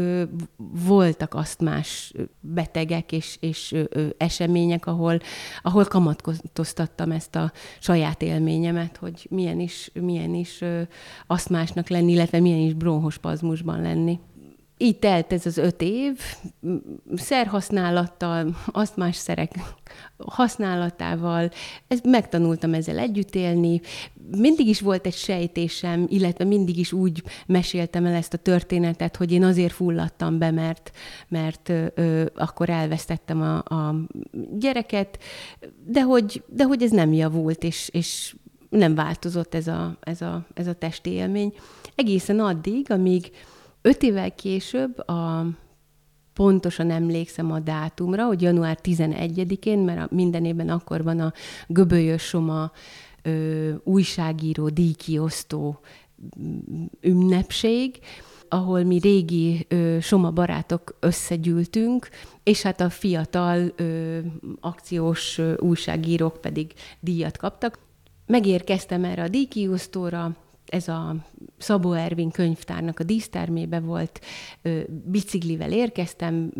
voltak 0.85 1.33
azt 1.33 1.61
más 1.61 2.13
betegek 2.39 3.11
és, 3.11 3.37
és 3.39 3.75
események, 4.17 4.85
ahol, 4.85 5.19
ahol 5.61 5.85
kamatkoztattam 5.85 7.11
ezt 7.11 7.35
a 7.35 7.51
saját 7.79 8.21
élményemet, 8.21 8.97
hogy 8.97 9.27
milyen 9.29 9.59
is, 9.59 9.91
milyen 9.93 10.33
is 10.33 10.63
asztmásnak 11.27 11.89
lenni, 11.89 12.11
illetve 12.11 12.39
milyen 12.39 12.59
is 12.59 12.73
bronhospazmusban 12.73 13.81
lenni. 13.81 14.19
Így 14.79 14.99
telt 14.99 15.33
ez 15.33 15.45
az 15.45 15.57
öt 15.57 15.81
év, 15.81 16.19
szerhasználattal, 17.15 18.55
azt 18.65 18.95
más 18.95 19.15
szerek 19.15 19.51
használatával, 20.17 21.51
ezt 21.87 22.05
megtanultam 22.05 22.73
ezzel 22.73 22.97
együtt 22.97 23.35
élni. 23.35 23.81
Mindig 24.37 24.67
is 24.67 24.81
volt 24.81 25.05
egy 25.05 25.13
sejtésem, 25.13 26.05
illetve 26.09 26.43
mindig 26.43 26.77
is 26.77 26.91
úgy 26.91 27.23
meséltem 27.45 28.05
el 28.05 28.13
ezt 28.13 28.33
a 28.33 28.37
történetet, 28.37 29.15
hogy 29.15 29.31
én 29.31 29.43
azért 29.43 29.73
fulladtam 29.73 30.37
be, 30.37 30.51
mert, 30.51 30.91
mert 31.27 31.69
ö, 31.69 32.25
akkor 32.35 32.69
elvesztettem 32.69 33.41
a, 33.41 33.57
a 33.57 33.95
gyereket, 34.59 35.19
de 35.85 36.01
hogy, 36.01 36.43
de 36.47 36.63
hogy 36.63 36.83
ez 36.83 36.91
nem 36.91 37.13
javult, 37.13 37.63
és, 37.63 37.89
és 37.91 38.35
nem 38.69 38.95
változott 38.95 39.55
ez 39.55 39.67
a, 39.67 39.97
ez, 39.99 40.21
a, 40.21 40.45
ez 40.53 40.67
a 40.67 40.73
testi 40.73 41.09
élmény. 41.09 41.53
Egészen 41.95 42.39
addig, 42.39 42.91
amíg 42.91 43.31
Öt 43.81 44.03
évvel 44.03 44.35
később 44.35 44.97
a 45.07 45.45
pontosan 46.37 46.91
emlékszem 46.91 47.51
a 47.51 47.59
dátumra, 47.59 48.25
hogy 48.25 48.41
január 48.41 48.77
11-én, 48.83 49.79
mert 49.79 50.11
minden 50.11 50.45
évben 50.45 50.69
akkor 50.69 51.03
van 51.03 51.19
a 51.19 51.33
Göbölyös 51.67 52.21
Soma 52.21 52.71
ö, 53.21 53.73
újságíró, 53.83 54.69
díjkiosztó 54.69 55.79
mm, 56.39 56.85
ünnepség, 57.01 57.99
ahol 58.49 58.83
mi 58.83 58.99
régi 58.99 59.65
ö, 59.69 59.97
Soma 60.01 60.31
barátok 60.31 60.97
összegyűltünk, 60.99 62.09
és 62.43 62.61
hát 62.61 62.81
a 62.81 62.89
fiatal 62.89 63.71
ö, 63.75 64.19
akciós 64.59 65.37
ö, 65.37 65.53
újságírók 65.57 66.41
pedig 66.41 66.73
díjat 66.99 67.37
kaptak. 67.37 67.79
Megérkeztem 68.25 69.03
erre 69.03 69.23
a 69.23 69.27
díjkiosztóra, 69.27 70.35
ez 70.67 70.87
a 70.87 71.15
Szabó 71.57 71.93
Ervin 71.93 72.31
könyvtárnak 72.31 72.99
a 72.99 73.03
dísztermébe 73.03 73.79
volt, 73.79 74.19
biciklivel 74.87 75.71
érkeztem, 75.71 76.51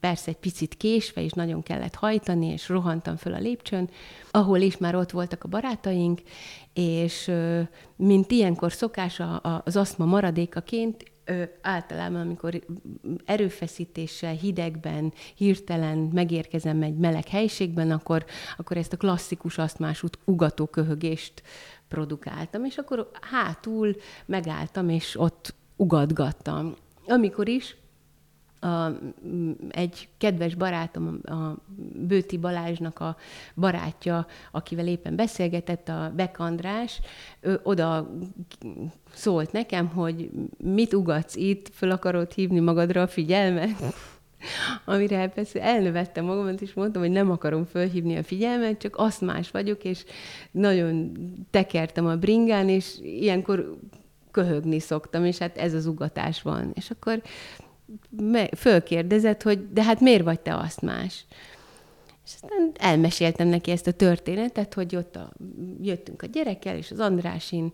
persze 0.00 0.30
egy 0.30 0.36
picit 0.36 0.76
késve, 0.76 1.22
és 1.22 1.32
nagyon 1.32 1.62
kellett 1.62 1.94
hajtani, 1.94 2.46
és 2.46 2.68
rohantam 2.68 3.16
föl 3.16 3.34
a 3.34 3.38
lépcsőn, 3.38 3.90
ahol 4.30 4.58
is 4.58 4.76
már 4.76 4.94
ott 4.94 5.10
voltak 5.10 5.44
a 5.44 5.48
barátaink, 5.48 6.20
és 6.72 7.30
mint 7.96 8.30
ilyenkor 8.30 8.72
szokás 8.72 9.22
az 9.64 9.76
aszma 9.76 10.04
maradékaként, 10.04 11.04
általában, 11.60 12.20
amikor 12.20 12.64
erőfeszítéssel, 13.24 14.34
hidegben, 14.34 15.12
hirtelen 15.34 15.98
megérkezem 15.98 16.82
egy 16.82 16.96
meleg 16.96 17.28
helységben, 17.28 17.90
akkor, 17.90 18.24
akkor 18.56 18.76
ezt 18.76 18.92
a 18.92 18.96
klasszikus 18.96 19.58
asztmás 19.58 20.04
ugató 20.24 20.66
köhögést 20.66 21.42
produkáltam, 21.88 22.64
és 22.64 22.78
akkor 22.78 23.10
hátul 23.20 23.96
megálltam, 24.26 24.88
és 24.88 25.18
ott 25.18 25.54
ugatgattam. 25.76 26.74
Amikor 27.06 27.48
is 27.48 27.76
a, 28.60 28.90
egy 29.68 30.08
kedves 30.18 30.54
barátom, 30.54 31.20
a 31.24 31.54
Bőti 31.94 32.38
Balázsnak 32.38 33.00
a 33.00 33.16
barátja, 33.54 34.26
akivel 34.50 34.86
éppen 34.86 35.16
beszélgetett, 35.16 35.88
a 35.88 36.12
Bek 36.16 36.38
András, 36.38 37.00
ő 37.40 37.60
oda 37.62 38.10
szólt 39.12 39.52
nekem, 39.52 39.86
hogy 39.86 40.30
mit 40.56 40.94
ugatsz 40.94 41.36
itt, 41.36 41.68
föl 41.74 41.90
akarod 41.90 42.32
hívni 42.32 42.60
magadra 42.60 43.02
a 43.02 43.06
figyelmet? 43.06 43.82
Amire 44.84 45.28
persze 45.28 45.62
elnövettem 45.62 46.24
magamat, 46.24 46.60
és 46.60 46.72
mondtam, 46.72 47.02
hogy 47.02 47.10
nem 47.10 47.30
akarom 47.30 47.64
fölhívni 47.64 48.16
a 48.16 48.22
figyelmet, 48.22 48.78
csak 48.78 48.96
azt 48.96 49.20
más 49.20 49.50
vagyok, 49.50 49.84
és 49.84 50.04
nagyon 50.50 51.12
tekertem 51.50 52.06
a 52.06 52.16
bringán, 52.16 52.68
és 52.68 52.94
ilyenkor 53.02 53.78
köhögni 54.30 54.78
szoktam, 54.78 55.24
és 55.24 55.38
hát 55.38 55.56
ez 55.56 55.74
az 55.74 55.86
ugatás 55.86 56.42
van. 56.42 56.70
És 56.74 56.90
akkor 56.90 57.22
fölkérdezett, 58.56 59.42
hogy 59.42 59.72
de 59.72 59.82
hát 59.82 60.00
miért 60.00 60.24
vagy 60.24 60.40
te 60.40 60.54
azt 60.56 60.80
más? 60.80 61.24
És 62.28 62.34
aztán 62.34 62.72
elmeséltem 62.74 63.48
neki 63.48 63.70
ezt 63.70 63.86
a 63.86 63.92
történetet, 63.92 64.74
hogy 64.74 64.96
ott 64.96 65.16
a, 65.16 65.32
jöttünk 65.80 66.22
a 66.22 66.26
gyerekkel, 66.26 66.76
és 66.76 66.90
az 66.90 66.98
Andrásin 66.98 67.70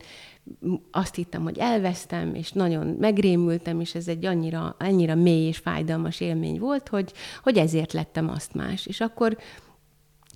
azt 0.90 1.14
hittem, 1.14 1.42
hogy 1.42 1.58
elvesztem, 1.58 2.34
és 2.34 2.52
nagyon 2.52 2.87
megrémültem, 2.87 3.80
és 3.80 3.94
ez 3.94 4.08
egy 4.08 4.25
annyira, 4.25 4.76
annyira 4.78 5.14
mély 5.14 5.46
és 5.46 5.58
fájdalmas 5.58 6.20
élmény 6.20 6.58
volt, 6.58 6.88
hogy, 6.88 7.12
hogy 7.42 7.58
ezért 7.58 7.92
lettem 7.92 8.28
azt 8.28 8.54
más. 8.54 8.87
És 8.87 9.00
akkor 9.00 9.38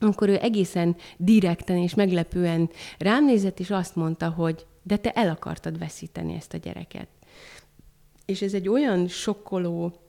akkor 0.00 0.28
ő 0.28 0.38
egészen 0.40 0.96
direkten 1.16 1.76
és 1.76 1.94
meglepően 1.94 2.70
rám 2.98 3.25
nézett, 3.25 3.60
és 3.60 3.70
azt 3.70 3.96
mondta, 3.96 4.28
hogy 4.28 4.66
de 4.82 4.96
te 4.96 5.10
el 5.10 5.28
akartad 5.28 5.78
veszíteni 5.78 6.34
ezt 6.34 6.54
a 6.54 6.58
gyereket. 6.58 7.08
És 8.25 8.42
ez 8.42 8.54
egy 8.54 8.68
olyan 8.68 9.08
sokkoló 9.08 10.07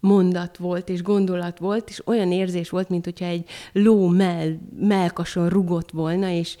mondat 0.00 0.56
volt, 0.56 0.88
és 0.88 1.02
gondolat 1.02 1.58
volt, 1.58 1.88
és 1.88 2.06
olyan 2.06 2.32
érzés 2.32 2.70
volt, 2.70 2.88
mint 2.88 3.04
hogyha 3.04 3.24
egy 3.24 3.48
ló 3.72 4.08
mell, 4.08 4.56
melkason 4.80 5.48
rugott 5.48 5.90
volna, 5.90 6.28
és, 6.28 6.56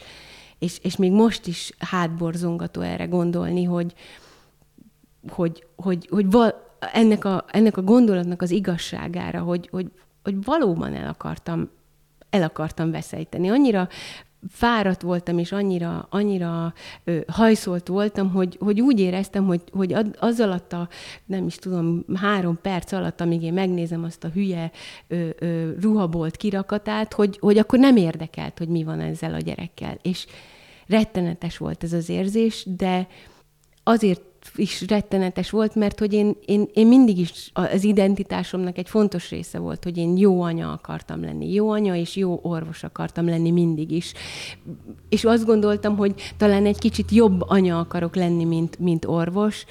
és, 0.58 0.78
és 0.82 0.96
még 0.96 1.12
most 1.12 1.46
is 1.46 1.72
hátborzongató 1.78 2.80
erre 2.80 3.04
gondolni, 3.04 3.64
hogy, 3.64 3.94
hogy, 5.28 5.66
hogy, 5.76 6.06
hogy 6.10 6.30
val, 6.30 6.68
ennek, 6.92 7.24
a, 7.24 7.44
ennek 7.48 7.76
a 7.76 7.82
gondolatnak 7.82 8.42
az 8.42 8.50
igazságára, 8.50 9.40
hogy, 9.40 9.68
hogy, 9.70 9.90
hogy 10.22 10.44
valóban 10.44 10.94
el 10.94 11.08
akartam, 11.08 11.70
el 12.30 12.42
akartam 12.42 12.90
veszejteni. 12.90 13.50
Annyira 13.50 13.88
fáradt 14.48 15.02
voltam, 15.02 15.38
és 15.38 15.52
annyira, 15.52 16.06
annyira 16.10 16.74
ö, 17.04 17.18
hajszolt 17.26 17.88
voltam, 17.88 18.30
hogy, 18.30 18.56
hogy 18.60 18.80
úgy 18.80 19.00
éreztem, 19.00 19.46
hogy, 19.46 19.62
hogy 19.72 19.94
az 20.18 20.40
alatt 20.40 20.72
a, 20.72 20.88
nem 21.24 21.46
is 21.46 21.54
tudom, 21.54 22.04
három 22.14 22.58
perc 22.62 22.92
alatt, 22.92 23.20
amíg 23.20 23.42
én 23.42 23.52
megnézem 23.52 24.04
azt 24.04 24.24
a 24.24 24.28
hülye 24.28 24.70
ö, 25.08 25.28
ö, 25.38 25.70
ruhabolt 25.80 26.36
kirakatát, 26.36 27.12
hogy, 27.12 27.38
hogy 27.40 27.58
akkor 27.58 27.78
nem 27.78 27.96
érdekelt, 27.96 28.58
hogy 28.58 28.68
mi 28.68 28.84
van 28.84 29.00
ezzel 29.00 29.34
a 29.34 29.40
gyerekkel. 29.40 29.98
És 30.02 30.26
rettenetes 30.86 31.56
volt 31.56 31.84
ez 31.84 31.92
az 31.92 32.08
érzés, 32.08 32.66
de 32.76 33.06
azért 33.82 34.22
is 34.56 34.84
rettenetes 34.88 35.50
volt, 35.50 35.74
mert 35.74 35.98
hogy 35.98 36.12
én, 36.12 36.36
én, 36.44 36.68
én 36.74 36.86
mindig 36.86 37.18
is 37.18 37.50
az 37.52 37.84
identitásomnak 37.84 38.78
egy 38.78 38.88
fontos 38.88 39.30
része 39.30 39.58
volt, 39.58 39.84
hogy 39.84 39.96
én 39.96 40.16
jó 40.16 40.42
anya 40.42 40.72
akartam 40.72 41.22
lenni. 41.22 41.52
Jó 41.52 41.70
anya 41.70 41.94
és 41.94 42.16
jó 42.16 42.38
orvos 42.42 42.82
akartam 42.82 43.26
lenni 43.26 43.50
mindig 43.50 43.90
is. 43.90 44.12
És 45.08 45.24
azt 45.24 45.44
gondoltam, 45.44 45.96
hogy 45.96 46.14
talán 46.36 46.66
egy 46.66 46.78
kicsit 46.78 47.10
jobb 47.10 47.40
anya 47.40 47.78
akarok 47.78 48.16
lenni, 48.16 48.44
mint, 48.44 48.78
mint 48.78 49.04
orvos, 49.04 49.64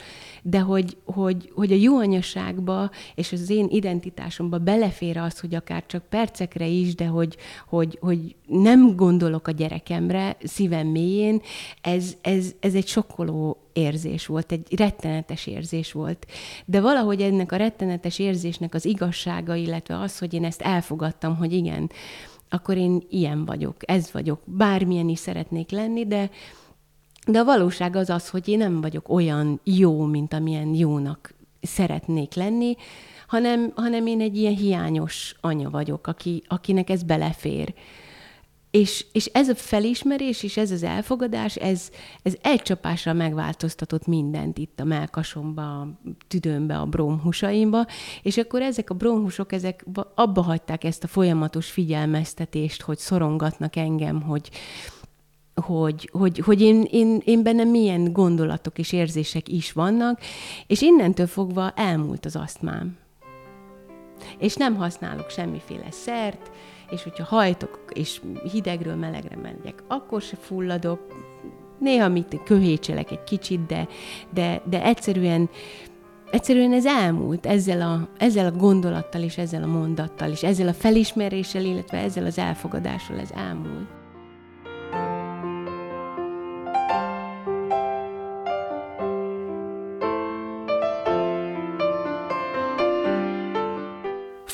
de 0.49 0.59
hogy, 0.59 0.97
hogy, 1.05 1.51
hogy 1.55 1.71
a 1.71 1.75
jó 1.75 1.97
anyaságba 1.97 2.89
és 3.15 3.31
az 3.31 3.49
én 3.49 3.67
identitásomba 3.69 4.57
belefér 4.57 5.17
az, 5.17 5.39
hogy 5.39 5.55
akár 5.55 5.85
csak 5.85 6.03
percekre 6.09 6.65
is, 6.65 6.95
de 6.95 7.05
hogy, 7.05 7.37
hogy, 7.67 7.97
hogy 8.01 8.35
nem 8.47 8.95
gondolok 8.95 9.47
a 9.47 9.51
gyerekemre 9.51 10.37
szívem 10.43 10.87
mélyén, 10.87 11.41
ez, 11.81 12.15
ez, 12.21 12.53
ez 12.59 12.73
egy 12.73 12.87
sokkoló 12.87 13.57
érzés 13.73 14.25
volt, 14.25 14.51
egy 14.51 14.75
rettenetes 14.75 15.47
érzés 15.47 15.91
volt. 15.91 16.27
De 16.65 16.81
valahogy 16.81 17.21
ennek 17.21 17.51
a 17.51 17.55
rettenetes 17.55 18.19
érzésnek 18.19 18.73
az 18.73 18.85
igazsága, 18.85 19.55
illetve 19.55 19.99
az, 19.99 20.19
hogy 20.19 20.33
én 20.33 20.45
ezt 20.45 20.61
elfogadtam, 20.61 21.35
hogy 21.35 21.53
igen, 21.53 21.91
akkor 22.49 22.77
én 22.77 23.03
ilyen 23.09 23.45
vagyok, 23.45 23.75
ez 23.79 24.11
vagyok, 24.11 24.41
bármilyen 24.45 25.09
is 25.09 25.19
szeretnék 25.19 25.71
lenni, 25.71 26.05
de, 26.05 26.29
de 27.31 27.39
a 27.39 27.43
valóság 27.43 27.95
az 27.95 28.09
az, 28.09 28.29
hogy 28.29 28.47
én 28.47 28.57
nem 28.57 28.81
vagyok 28.81 29.09
olyan 29.09 29.59
jó, 29.63 30.05
mint 30.05 30.33
amilyen 30.33 30.73
jónak 30.73 31.33
szeretnék 31.61 32.33
lenni, 32.33 32.75
hanem, 33.27 33.71
hanem 33.75 34.07
én 34.07 34.21
egy 34.21 34.37
ilyen 34.37 34.55
hiányos 34.55 35.35
anya 35.41 35.69
vagyok, 35.69 36.07
aki, 36.07 36.43
akinek 36.47 36.89
ez 36.89 37.03
belefér. 37.03 37.73
És, 38.71 39.05
és 39.11 39.25
ez 39.25 39.49
a 39.49 39.55
felismerés 39.55 40.43
és 40.43 40.57
ez 40.57 40.71
az 40.71 40.83
elfogadás, 40.83 41.55
ez, 41.55 41.89
ez 42.21 42.33
egy 42.41 42.61
csapásra 42.61 43.13
megváltoztatott 43.13 44.07
mindent 44.07 44.57
itt 44.57 44.79
a 44.79 44.83
melkasomba, 44.83 45.79
a 45.79 45.87
tüdőmbe, 46.27 46.77
a 46.77 46.85
brómhusaimba, 46.85 47.85
és 48.21 48.37
akkor 48.37 48.61
ezek 48.61 48.89
a 48.89 48.93
brómhusok, 48.93 49.51
ezek 49.51 49.85
abba 50.15 50.41
hagyták 50.41 50.83
ezt 50.83 51.03
a 51.03 51.07
folyamatos 51.07 51.71
figyelmeztetést, 51.71 52.81
hogy 52.81 52.97
szorongatnak 52.97 53.75
engem, 53.75 54.21
hogy, 54.21 54.49
hogy, 55.59 56.09
hogy, 56.11 56.39
hogy 56.39 56.61
én, 56.61 56.87
én, 56.91 57.21
én 57.25 57.43
bennem 57.43 57.69
milyen 57.69 58.13
gondolatok 58.13 58.77
és 58.77 58.91
érzések 58.91 59.49
is 59.49 59.71
vannak, 59.71 60.19
és 60.67 60.81
innentől 60.81 61.27
fogva 61.27 61.71
elmúlt 61.75 62.25
az 62.25 62.35
asztmám. 62.35 62.97
És 64.37 64.55
nem 64.55 64.75
használok 64.75 65.29
semmiféle 65.29 65.91
szert, 65.91 66.51
és 66.89 67.03
hogyha 67.03 67.23
hajtok, 67.23 67.79
és 67.93 68.21
hidegről 68.51 68.95
melegre 68.95 69.35
megyek, 69.35 69.83
akkor 69.87 70.21
se 70.21 70.35
fulladok, 70.35 70.99
néha 71.79 72.07
mit 72.07 72.41
köhécselek 72.43 73.11
egy 73.11 73.23
kicsit, 73.23 73.65
de, 73.65 73.87
de, 74.33 74.61
de 74.69 74.83
egyszerűen 74.83 75.49
egyszerűen 76.31 76.73
ez 76.73 76.85
elmúlt 76.85 77.45
ezzel 77.45 77.81
a, 77.81 78.09
ezzel 78.17 78.45
a 78.45 78.57
gondolattal, 78.57 79.21
és 79.21 79.37
ezzel 79.37 79.63
a 79.63 79.67
mondattal, 79.67 80.29
és 80.29 80.43
ezzel 80.43 80.67
a 80.67 80.73
felismeréssel, 80.73 81.63
illetve 81.63 81.97
ezzel 81.97 82.25
az 82.25 82.37
elfogadással 82.37 83.19
ez 83.19 83.31
elmúlt. 83.31 83.98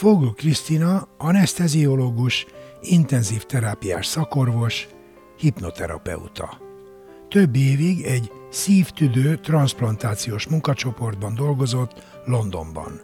Fogó 0.05 0.31
Krisztina 0.31 1.07
anesteziológus, 1.17 2.45
intenzív 2.81 3.43
terápiás 3.43 4.05
szakorvos, 4.05 4.87
hipnoterapeuta. 5.37 6.57
Több 7.29 7.55
évig 7.55 8.03
egy 8.03 8.31
szívtüdő 8.49 9.35
transplantációs 9.35 10.47
munkacsoportban 10.47 11.35
dolgozott 11.35 12.03
Londonban. 12.25 13.01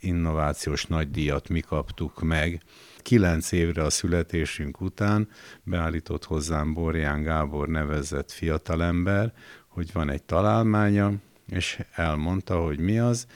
innovációs 0.00 0.86
nagydíjat 0.86 1.48
mi 1.48 1.60
kaptuk 1.60 2.22
meg. 2.22 2.62
Kilenc 2.98 3.52
évre 3.52 3.82
a 3.82 3.90
születésünk 3.90 4.80
után 4.80 5.28
beállított 5.62 6.24
hozzám 6.24 6.72
Borján 6.72 7.22
Gábor 7.22 7.68
nevezett 7.68 8.30
fiatalember, 8.30 9.32
hogy 9.68 9.92
van 9.92 10.10
egy 10.10 10.22
találmánya, 10.22 11.12
és 11.46 11.80
elmondta, 11.92 12.60
hogy 12.60 12.78
mi 12.78 12.98
az, 12.98 13.26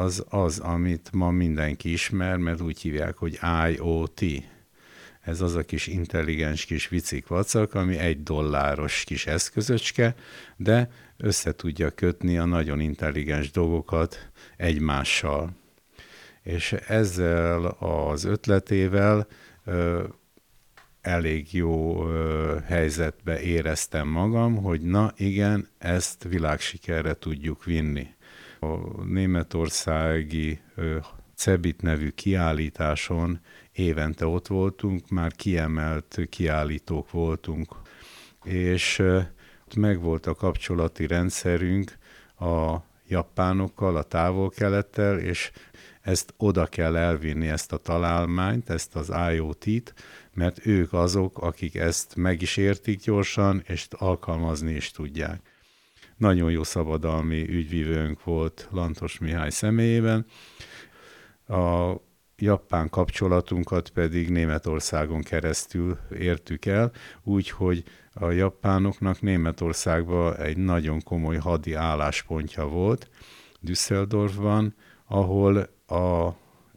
az 0.00 0.24
az, 0.28 0.58
amit 0.58 1.10
ma 1.12 1.30
mindenki 1.30 1.92
ismer, 1.92 2.36
mert 2.36 2.60
úgy 2.60 2.80
hívják, 2.80 3.16
hogy 3.16 3.38
IoT. 3.68 4.20
Ez 5.20 5.40
az 5.40 5.54
a 5.54 5.62
kis 5.62 5.86
intelligens 5.86 6.64
kis 6.64 6.88
vicik 6.88 7.26
vacak, 7.26 7.74
ami 7.74 7.98
egy 7.98 8.22
dolláros 8.22 9.04
kis 9.04 9.26
eszközöcske, 9.26 10.14
de 10.56 10.90
össze 11.16 11.54
tudja 11.54 11.90
kötni 11.90 12.38
a 12.38 12.44
nagyon 12.44 12.80
intelligens 12.80 13.50
dolgokat 13.50 14.30
egymással. 14.56 15.56
És 16.42 16.72
ezzel 16.72 17.64
az 17.64 18.24
ötletével 18.24 19.26
elég 21.00 21.54
jó 21.54 22.06
ö, 22.08 22.56
helyzetbe 22.66 23.40
éreztem 23.40 24.08
magam, 24.08 24.56
hogy 24.56 24.80
na 24.80 25.12
igen, 25.16 25.68
ezt 25.78 26.24
világsikerre 26.24 27.14
tudjuk 27.14 27.64
vinni. 27.64 28.08
A 28.60 29.04
németországi 29.04 30.60
Cebit 31.34 31.82
nevű 31.82 32.10
kiállításon 32.10 33.40
évente 33.72 34.26
ott 34.26 34.46
voltunk, 34.46 35.08
már 35.08 35.32
kiemelt 35.32 36.18
kiállítók 36.28 37.10
voltunk, 37.10 37.74
és 38.44 39.02
megvolt 39.76 40.26
a 40.26 40.34
kapcsolati 40.34 41.06
rendszerünk 41.06 41.98
a 42.38 42.76
japánokkal, 43.06 43.96
a 43.96 44.02
távol-kelettel, 44.02 45.18
és 45.18 45.50
ezt 46.00 46.34
oda 46.36 46.66
kell 46.66 46.96
elvinni, 46.96 47.48
ezt 47.48 47.72
a 47.72 47.76
találmányt, 47.76 48.70
ezt 48.70 48.96
az 48.96 49.12
IoT-t, 49.32 49.94
mert 50.34 50.66
ők 50.66 50.92
azok, 50.92 51.38
akik 51.38 51.74
ezt 51.74 52.16
meg 52.16 52.42
is 52.42 52.56
értik 52.56 53.00
gyorsan, 53.00 53.62
és 53.66 53.86
alkalmazni 53.90 54.72
is 54.72 54.90
tudják 54.90 55.49
nagyon 56.20 56.50
jó 56.50 56.62
szabadalmi 56.62 57.48
ügyvívőnk 57.48 58.24
volt 58.24 58.68
Lantos 58.70 59.18
Mihály 59.18 59.50
személyében. 59.50 60.26
A 61.48 61.92
japán 62.36 62.88
kapcsolatunkat 62.88 63.88
pedig 63.88 64.30
Németországon 64.30 65.22
keresztül 65.22 65.98
értük 66.18 66.64
el, 66.66 66.92
úgyhogy 67.22 67.84
a 68.12 68.30
japánoknak 68.30 69.20
Németországban 69.20 70.36
egy 70.36 70.56
nagyon 70.56 71.02
komoly 71.02 71.36
hadi 71.36 71.74
álláspontja 71.74 72.66
volt, 72.66 73.10
Düsseldorfban, 73.60 74.74
ahol 75.06 75.56
a 75.86 76.30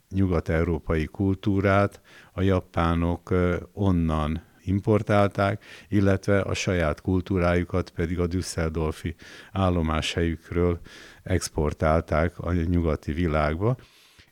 nyugat-európai 0.09 1.05
kultúrát 1.05 2.01
a 2.33 2.41
japánok 2.41 3.33
onnan 3.73 4.43
importálták, 4.63 5.63
illetve 5.89 6.41
a 6.41 6.53
saját 6.53 7.01
kultúrájukat 7.01 7.89
pedig 7.89 8.19
a 8.19 8.27
Düsseldorfi 8.27 9.15
állomáshelyükről 9.51 10.79
exportálták 11.23 12.39
a 12.39 12.53
nyugati 12.53 13.11
világba 13.11 13.77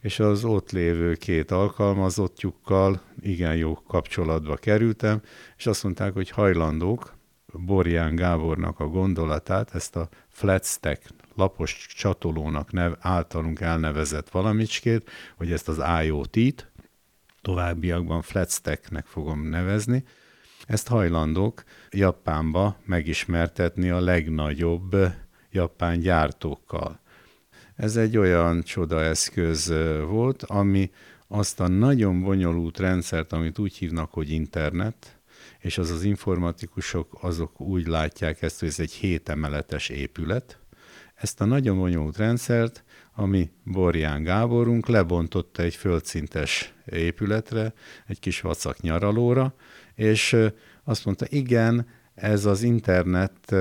és 0.02 0.20
az 0.20 0.44
ott 0.44 0.72
lévő 0.72 1.15
két 1.15 1.52
alkalmazottjukkal 1.52 3.02
igen 3.20 3.56
jó 3.56 3.74
kapcsolatba 3.74 4.56
kerültem, 4.56 5.22
és 5.58 5.67
azt 5.67 5.84
mondták, 5.84 6.13
hogy 6.13 6.30
hajlandók 6.30 7.17
Borján 7.54 8.15
Gábornak 8.15 8.80
a 8.80 8.88
gondolatát, 8.88 9.76
ezt 9.76 9.96
a 9.96 10.10
flat 10.30 10.65
stack 10.65 11.02
lapos 11.36 11.88
csatolónak 11.96 12.72
nev, 12.72 12.94
általunk 13.00 13.60
elnevezett 13.60 14.30
valamicskét, 14.30 15.10
hogy 15.36 15.52
ezt 15.52 15.67
az 15.67 15.82
IoT-t, 16.04 16.72
továbbiakban 17.41 18.22
flat 18.22 18.52
stacknek 18.52 19.06
fogom 19.06 19.50
nevezni, 19.50 20.04
ezt 20.72 20.88
hajlandók 20.88 21.64
Japánba 21.90 22.78
megismertetni 22.86 23.90
a 23.90 24.00
legnagyobb 24.00 24.96
japán 25.52 26.00
gyártókkal. 26.00 27.00
Ez 27.76 27.96
egy 27.96 28.18
olyan 28.18 28.62
csodaeszköz 28.62 29.74
volt, 30.08 30.44
ami 30.44 30.92
azt 31.28 31.60
a 31.60 31.68
nagyon 31.68 32.22
bonyolult 32.22 32.80
rendszert, 32.80 33.34
amit 33.34 33.60
úgy 33.60 33.76
hívnak, 33.76 34.12
hogy 34.12 34.30
internet, 34.32 35.20
és 35.60 35.78
az 35.78 35.92
az 35.92 36.04
informatikusok 36.04 37.18
azok 37.22 37.62
úgy 37.62 37.88
látják 37.88 38.42
ezt, 38.42 38.60
hogy 38.60 38.70
ez 38.70 38.80
egy 38.80 38.92
hétemeletes 38.92 39.90
épület. 39.90 40.60
Ezt 41.16 41.42
a 41.42 41.46
nagyon 41.46 41.78
bonyolult 41.78 42.18
rendszert, 42.18 42.84
ami 43.16 43.52
Borján 43.64 44.24
Gáborunk 44.24 44.88
lebontotta 44.88 45.62
egy 45.62 45.76
földszintes 45.76 46.74
épületre, 46.86 47.74
egy 48.08 48.20
kis 48.20 48.42
vacak 48.42 48.82
nyaralóra, 48.82 49.56
és 50.02 50.38
azt 50.84 51.06
mondta, 51.06 51.26
igen, 51.30 51.88
ez 52.16 52.46
az 52.46 52.64
internet 52.64 53.52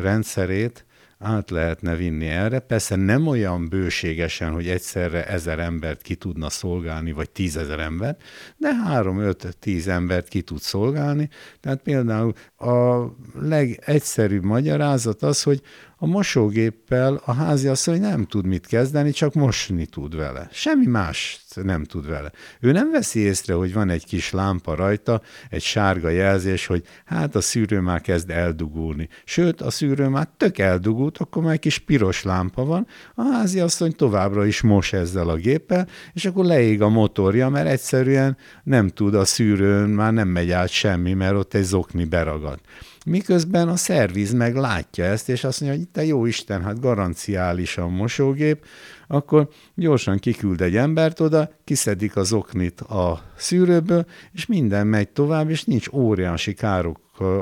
rendszerét 0.00 0.84
át 1.18 1.50
lehetne 1.50 1.96
vinni 1.96 2.26
erre. 2.26 2.58
Persze 2.58 2.96
nem 2.96 3.26
olyan 3.26 3.68
bőségesen, 3.68 4.50
hogy 4.52 4.68
egyszerre 4.68 5.26
ezer 5.26 5.58
embert 5.58 6.02
ki 6.02 6.14
tudna 6.14 6.50
szolgálni, 6.50 7.12
vagy 7.12 7.30
tízezer 7.30 7.78
embert, 7.78 8.22
de 8.56 8.74
három, 8.74 9.18
öt, 9.18 9.56
tíz 9.58 9.88
embert 9.88 10.28
ki 10.28 10.42
tud 10.42 10.60
szolgálni. 10.60 11.28
Tehát 11.60 11.82
például 11.82 12.32
a 12.58 13.04
legegyszerűbb 13.40 14.44
magyarázat 14.44 15.22
az, 15.22 15.42
hogy 15.42 15.62
a 16.02 16.06
mosógéppel 16.06 17.20
a 17.24 17.32
háziasszony 17.32 18.00
nem 18.00 18.24
tud 18.24 18.46
mit 18.46 18.66
kezdeni, 18.66 19.10
csak 19.10 19.34
mosni 19.34 19.86
tud 19.86 20.16
vele. 20.16 20.48
Semmi 20.52 20.86
más 20.86 21.44
nem 21.54 21.84
tud 21.84 22.06
vele. 22.06 22.32
Ő 22.60 22.72
nem 22.72 22.90
veszi 22.90 23.20
észre, 23.20 23.54
hogy 23.54 23.72
van 23.72 23.90
egy 23.90 24.04
kis 24.04 24.30
lámpa 24.30 24.74
rajta, 24.74 25.20
egy 25.50 25.62
sárga 25.62 26.08
jelzés, 26.08 26.66
hogy 26.66 26.82
hát 27.04 27.34
a 27.34 27.40
szűrő 27.40 27.80
már 27.80 28.00
kezd 28.00 28.30
eldugulni. 28.30 29.08
Sőt, 29.24 29.60
a 29.60 29.70
szűrő 29.70 30.08
már 30.08 30.28
tök 30.36 30.58
eldugult, 30.58 31.18
akkor 31.18 31.42
már 31.42 31.52
egy 31.52 31.58
kis 31.58 31.78
piros 31.78 32.22
lámpa 32.22 32.64
van, 32.64 32.86
a 33.14 33.22
háziasszony 33.22 33.92
továbbra 33.92 34.46
is 34.46 34.60
mos 34.60 34.92
ezzel 34.92 35.28
a 35.28 35.36
géppel, 35.36 35.88
és 36.12 36.24
akkor 36.24 36.44
leég 36.44 36.82
a 36.82 36.88
motorja, 36.88 37.48
mert 37.48 37.68
egyszerűen 37.68 38.36
nem 38.62 38.88
tud 38.88 39.14
a 39.14 39.24
szűrőn, 39.24 39.88
már 39.88 40.12
nem 40.12 40.28
megy 40.28 40.50
át 40.50 40.68
semmi, 40.68 41.12
mert 41.12 41.34
ott 41.34 41.54
egy 41.54 41.64
zokni 41.64 42.04
beragad. 42.04 42.60
Miközben 43.06 43.68
a 43.68 43.76
szerviz 43.76 44.32
meg 44.32 44.56
látja 44.56 45.04
ezt, 45.04 45.28
és 45.28 45.44
azt 45.44 45.60
mondja, 45.60 45.78
hogy 45.78 45.88
te 45.88 46.04
jó 46.04 46.26
Isten, 46.26 46.62
hát 46.62 46.80
garanciálisan 46.80 47.92
mosógép, 47.92 48.64
akkor 49.06 49.48
gyorsan 49.74 50.18
kiküld 50.18 50.60
egy 50.60 50.76
embert 50.76 51.20
oda, 51.20 51.50
kiszedik 51.64 52.16
az 52.16 52.32
oknit 52.32 52.80
a 52.80 53.22
szűrőből, 53.36 54.06
és 54.32 54.46
minden 54.46 54.86
megy 54.86 55.08
tovább, 55.08 55.50
és 55.50 55.64
nincs 55.64 55.88
óriási 55.92 56.54
károk 56.54 56.98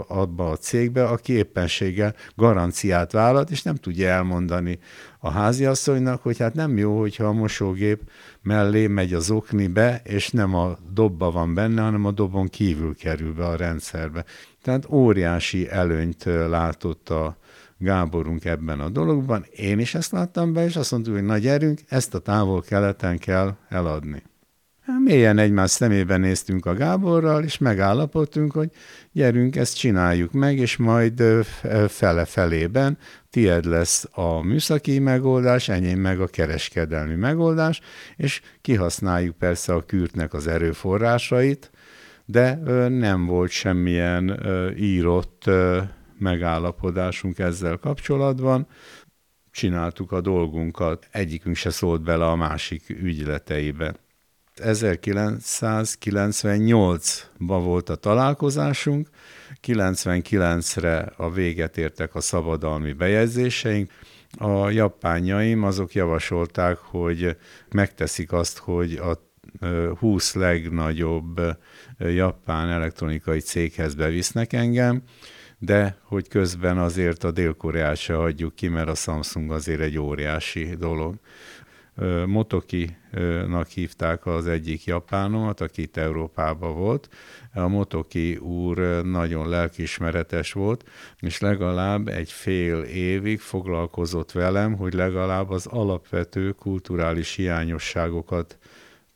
abba 0.09 0.51
a 0.51 0.57
cégbe, 0.57 1.05
aki 1.05 1.33
éppenséggel 1.33 2.15
garanciát 2.35 3.13
vállalt, 3.13 3.51
és 3.51 3.63
nem 3.63 3.75
tudja 3.75 4.09
elmondani 4.09 4.79
a 5.19 5.31
háziasszonynak, 5.31 6.23
hogy 6.23 6.39
hát 6.39 6.55
nem 6.55 6.79
jó, 6.79 6.99
hogyha 6.99 7.25
a 7.25 7.33
mosógép 7.33 8.01
mellé 8.43 8.87
megy 8.87 9.15
az 9.15 9.31
okni 9.31 9.67
be, 9.67 10.01
és 10.05 10.31
nem 10.31 10.55
a 10.55 10.79
dobba 10.93 11.31
van 11.31 11.55
benne, 11.55 11.83
hanem 11.83 12.05
a 12.05 12.11
dobon 12.11 12.49
kívül 12.49 12.97
kerül 12.97 13.35
be 13.35 13.47
a 13.47 13.57
rendszerbe. 13.57 14.25
Tehát 14.63 14.89
óriási 14.91 15.69
előnyt 15.71 16.25
látott 16.25 17.09
a 17.09 17.37
Gáborunk 17.79 18.45
ebben 18.45 18.81
a 18.81 18.89
dologban. 18.89 19.47
Én 19.57 19.79
is 19.79 19.95
ezt 19.95 20.13
láttam 20.13 20.53
be, 20.53 20.65
és 20.65 20.77
azt 20.77 20.91
mondtuk, 20.91 21.15
hogy 21.15 21.25
nagy 21.25 21.47
erünk, 21.47 21.81
ezt 21.89 22.15
a 22.15 22.19
távol-keleten 22.19 23.19
kell 23.19 23.57
eladni. 23.69 24.23
Hát 24.81 25.01
mélyen 25.05 25.39
egymás 25.39 25.71
szemébe 25.71 26.17
néztünk 26.17 26.67
a 26.67 26.75
Gáborral, 26.75 27.45
és 27.45 27.59
megállapodtunk, 27.59 28.53
hogy 28.53 28.71
gyerünk, 29.13 29.57
ezt 29.57 29.77
csináljuk 29.77 30.33
meg, 30.33 30.59
és 30.59 30.77
majd 30.77 31.23
fele-felében 31.89 32.99
tied 33.31 33.65
lesz 33.65 34.09
a 34.13 34.43
műszaki 34.43 34.99
megoldás, 34.99 35.69
enyém 35.69 36.01
meg 36.01 36.21
a 36.21 36.27
kereskedelmi 36.27 37.15
megoldás, 37.15 37.81
és 38.17 38.41
kihasználjuk 38.61 39.37
persze 39.37 39.75
a 39.75 39.85
kürtnek 39.85 40.35
az 40.35 40.47
erőforrásait, 40.47 41.71
de 42.31 42.55
nem 42.89 43.27
volt 43.27 43.51
semmilyen 43.51 44.41
írott 44.77 45.51
megállapodásunk 46.19 47.39
ezzel 47.39 47.77
kapcsolatban. 47.77 48.67
Csináltuk 49.51 50.13
a 50.13 50.21
dolgunkat, 50.21 51.09
egyikünk 51.11 51.57
se 51.57 51.71
szólt 51.71 52.03
bele 52.03 52.27
a 52.27 52.37
másik 52.37 52.89
ügyleteibe. 52.89 53.95
1998-ban 54.57 57.19
volt 57.39 57.89
a 57.89 57.95
találkozásunk, 57.95 59.09
99-re 59.67 61.13
a 61.17 61.31
véget 61.31 61.79
értek 61.79 62.15
a 62.15 62.21
szabadalmi 62.21 62.93
bejegyzéseink. 62.93 63.91
A 64.39 64.71
japánjaim 64.71 65.65
azok 65.65 65.93
javasolták, 65.93 66.77
hogy 66.77 67.37
megteszik 67.69 68.33
azt, 68.33 68.59
hogy 68.59 68.95
a 68.95 69.27
20 69.99 70.35
legnagyobb 70.35 71.41
japán 71.99 72.69
elektronikai 72.69 73.39
céghez 73.39 73.95
bevisznek 73.95 74.53
engem, 74.53 75.03
de 75.59 75.99
hogy 76.03 76.29
közben 76.29 76.79
azért 76.79 77.25
a 77.25 77.31
Dél-Koreát 77.31 77.97
se 77.97 78.15
hagyjuk 78.15 78.55
ki, 78.55 78.69
mert 78.69 78.89
a 78.89 78.95
Samsung 78.95 79.51
azért 79.51 79.81
egy 79.81 79.99
óriási 79.99 80.75
dolog. 80.79 81.15
Motoki-nak 82.27 83.69
hívták 83.69 84.27
az 84.27 84.47
egyik 84.47 84.85
japánomat, 84.85 85.61
aki 85.61 85.83
itt 85.83 85.97
Európában 85.97 86.75
volt. 86.75 87.09
A 87.55 87.69
Motoki 87.69 88.37
úr 88.37 88.77
nagyon 89.05 89.49
lelkismeretes 89.49 90.53
volt, 90.53 90.89
és 91.21 91.41
legalább 91.41 92.09
egy 92.09 92.33
fél 92.33 92.81
évig 92.83 93.41
foglalkozott 93.41 94.33
velem, 94.33 94.77
hogy 94.77 94.93
legalább 94.93 95.51
az 95.51 95.67
alapvető 95.67 96.51
kulturális 96.51 97.35
hiányosságokat 97.35 98.59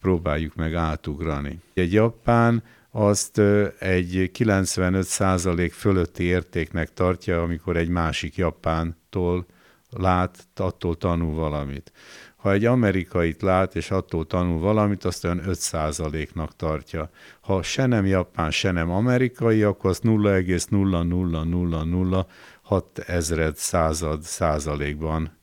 próbáljuk 0.02 0.54
meg 0.54 0.74
átugrani. 0.74 1.60
Egy 1.74 1.92
japán 1.92 2.62
azt 2.90 3.38
egy 3.78 4.30
95% 4.38 5.70
fölötti 5.72 6.22
értéknek 6.22 6.92
tartja, 6.92 7.42
amikor 7.42 7.76
egy 7.76 7.88
másik 7.88 8.36
japántól 8.36 9.46
lát, 9.90 10.46
attól 10.56 10.96
tanul 10.96 11.34
valamit. 11.34 11.92
Ha 12.36 12.52
egy 12.52 12.64
amerikait 12.64 13.42
lát, 13.42 13.76
és 13.76 13.90
attól 13.90 14.26
tanul 14.26 14.58
valamit, 14.58 15.04
azt 15.04 15.24
olyan 15.24 15.42
5%-nak 15.46 16.56
tartja. 16.56 17.10
Ha 17.40 17.62
se 17.62 17.86
nem 17.86 18.06
japán, 18.06 18.50
se 18.50 18.70
nem 18.70 18.90
amerikai, 18.90 19.62
akkor 19.62 19.90
azt 19.90 20.02
0,00006 20.04 22.98
ezred 23.06 23.56
század 23.56 24.22
százalékban 24.22 25.38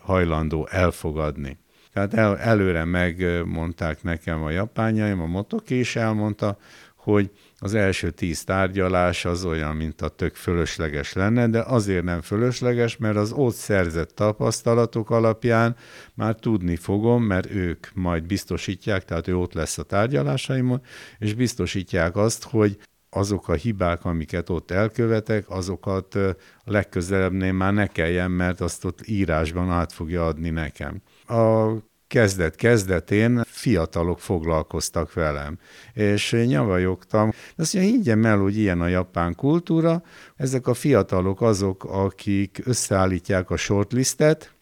hajlandó 0.00 0.68
elfogadni. 0.70 1.62
Tehát 1.94 2.14
el, 2.14 2.38
előre 2.38 2.84
megmondták 2.84 4.02
nekem 4.02 4.42
a 4.42 4.50
japányaim, 4.50 5.20
a 5.20 5.26
motoki 5.26 5.78
is 5.78 5.96
elmondta, 5.96 6.58
hogy 6.96 7.30
az 7.58 7.74
első 7.74 8.10
tíz 8.10 8.44
tárgyalás 8.44 9.24
az 9.24 9.44
olyan, 9.44 9.76
mint 9.76 10.00
a 10.00 10.08
tök 10.08 10.34
fölösleges 10.34 11.12
lenne, 11.12 11.48
de 11.48 11.60
azért 11.60 12.04
nem 12.04 12.20
fölösleges, 12.20 12.96
mert 12.96 13.16
az 13.16 13.32
ott 13.32 13.54
szerzett 13.54 14.10
tapasztalatok 14.14 15.10
alapján 15.10 15.76
már 16.14 16.34
tudni 16.34 16.76
fogom, 16.76 17.22
mert 17.22 17.50
ők 17.50 17.86
majd 17.94 18.26
biztosítják, 18.26 19.04
tehát 19.04 19.28
ő 19.28 19.36
ott 19.36 19.52
lesz 19.52 19.78
a 19.78 19.82
tárgyalásaimon, 19.82 20.80
és 21.18 21.34
biztosítják 21.34 22.16
azt, 22.16 22.44
hogy 22.44 22.78
azok 23.10 23.48
a 23.48 23.54
hibák, 23.54 24.04
amiket 24.04 24.50
ott 24.50 24.70
elkövetek, 24.70 25.50
azokat 25.50 26.14
a 26.14 26.36
legközelebbnél 26.64 27.52
már 27.52 27.72
ne 27.72 27.86
kelljen, 27.86 28.30
mert 28.30 28.60
azt 28.60 28.84
ott 28.84 29.06
írásban 29.06 29.70
át 29.70 29.92
fogja 29.92 30.26
adni 30.26 30.50
nekem. 30.50 31.02
A 31.28 31.72
kezdet-kezdetén 32.06 33.42
fiatalok 33.46 34.20
foglalkoztak 34.20 35.12
velem, 35.12 35.58
és 35.92 36.36
nyavajogtam. 36.46 37.32
Azt 37.56 37.74
mondja, 37.74 37.92
higgyem 37.92 38.24
el, 38.24 38.38
hogy 38.38 38.56
ilyen 38.56 38.80
a 38.80 38.86
japán 38.86 39.34
kultúra, 39.34 40.02
ezek 40.36 40.66
a 40.66 40.74
fiatalok 40.74 41.40
azok, 41.40 41.84
akik 41.84 42.60
összeállítják 42.64 43.50
a 43.50 43.56
shortlistet, 43.56 44.53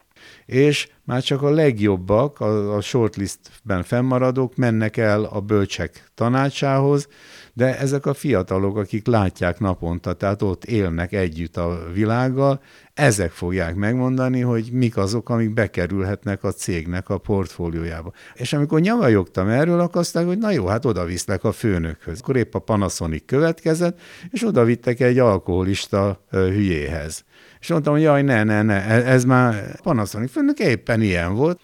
és 0.53 0.89
már 1.05 1.23
csak 1.23 1.43
a 1.43 1.51
legjobbak, 1.51 2.41
a, 2.41 2.77
a 2.77 2.81
shortlistben 2.81 3.83
fennmaradók 3.83 4.57
mennek 4.57 4.97
el 4.97 5.25
a 5.25 5.41
bölcsek 5.41 6.11
tanácsához, 6.15 7.09
de 7.53 7.79
ezek 7.79 8.07
a 8.07 8.15
fiatalok, 8.15 8.77
akik 8.77 9.07
látják 9.07 9.59
naponta, 9.59 10.13
tehát 10.13 10.43
ott 10.43 10.65
élnek 10.65 11.13
együtt 11.13 11.57
a 11.57 11.83
világgal, 11.93 12.61
ezek 12.95 13.31
fogják 13.31 13.75
megmondani, 13.75 14.41
hogy 14.41 14.69
mik 14.73 14.97
azok, 14.97 15.29
amik 15.29 15.53
bekerülhetnek 15.53 16.45
a 16.45 16.53
cégnek 16.53 17.09
a 17.09 17.19
portfóliójába. 17.19 18.13
És 18.35 18.53
amikor 18.53 18.81
nyavajogtam 18.81 19.49
erről, 19.49 19.81
akkor 19.81 20.01
aztán, 20.01 20.27
hogy 20.27 20.39
na 20.39 20.51
jó, 20.51 20.67
hát 20.67 20.85
oda 20.85 21.05
viszlek 21.05 21.45
a 21.45 21.53
főnökhöz. 21.53 22.21
Akkor 22.21 22.37
épp 22.37 22.55
a 22.55 22.59
Panasonic 22.59 23.25
következett, 23.27 24.01
és 24.31 24.45
oda 24.45 24.65
vittek 24.65 25.01
egy 25.01 25.19
alkoholista 25.19 26.25
hülyéhez. 26.31 27.25
És 27.63 27.69
mondtam, 27.69 27.93
hogy 27.93 28.03
jaj, 28.03 28.23
ne, 28.23 28.45
ne, 28.45 28.63
ne, 28.63 28.85
e, 28.85 29.11
ez 29.13 29.25
már 29.25 29.81
Panasonic 29.81 30.31
főnök 30.31 30.59
éppen 30.59 31.01
ilyen 31.01 31.35
volt. 31.35 31.61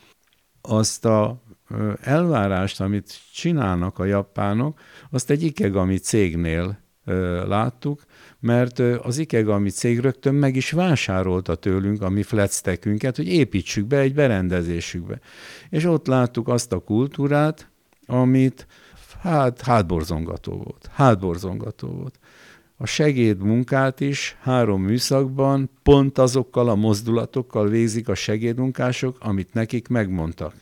Azt 0.60 1.04
a 1.04 1.42
elvárást, 2.00 2.80
amit 2.80 3.20
csinálnak 3.32 3.98
a 3.98 4.04
japánok, 4.04 4.80
azt 5.10 5.30
egy 5.30 5.42
Ikegami 5.42 5.96
cégnél 5.96 6.78
láttuk, 7.46 8.04
mert 8.40 8.78
az 8.78 9.18
Ikegami 9.18 9.70
cég 9.70 9.98
rögtön 9.98 10.34
meg 10.34 10.56
is 10.56 10.70
vásárolta 10.70 11.54
tőlünk 11.54 12.02
a 12.02 12.08
mi 12.08 12.22
fletsztekünket, 12.22 13.16
hogy 13.16 13.28
építsük 13.28 13.86
be 13.86 13.98
egy 13.98 14.14
berendezésükbe. 14.14 15.20
És 15.70 15.84
ott 15.84 16.06
láttuk 16.06 16.48
azt 16.48 16.72
a 16.72 16.78
kultúrát, 16.78 17.70
amit 18.06 18.66
hát 19.20 19.60
hátborzongató 19.60 20.52
volt. 20.52 20.88
Hátborzongató 20.92 21.88
volt. 21.88 22.18
A 22.80 22.86
segédmunkát 22.86 24.00
is 24.00 24.36
három 24.40 24.82
műszakban 24.82 25.70
pont 25.82 26.18
azokkal 26.18 26.68
a 26.68 26.74
mozdulatokkal 26.74 27.68
végzik 27.68 28.08
a 28.08 28.14
segédmunkások, 28.14 29.16
amit 29.20 29.54
nekik 29.54 29.88
megmondtak. 29.88 30.54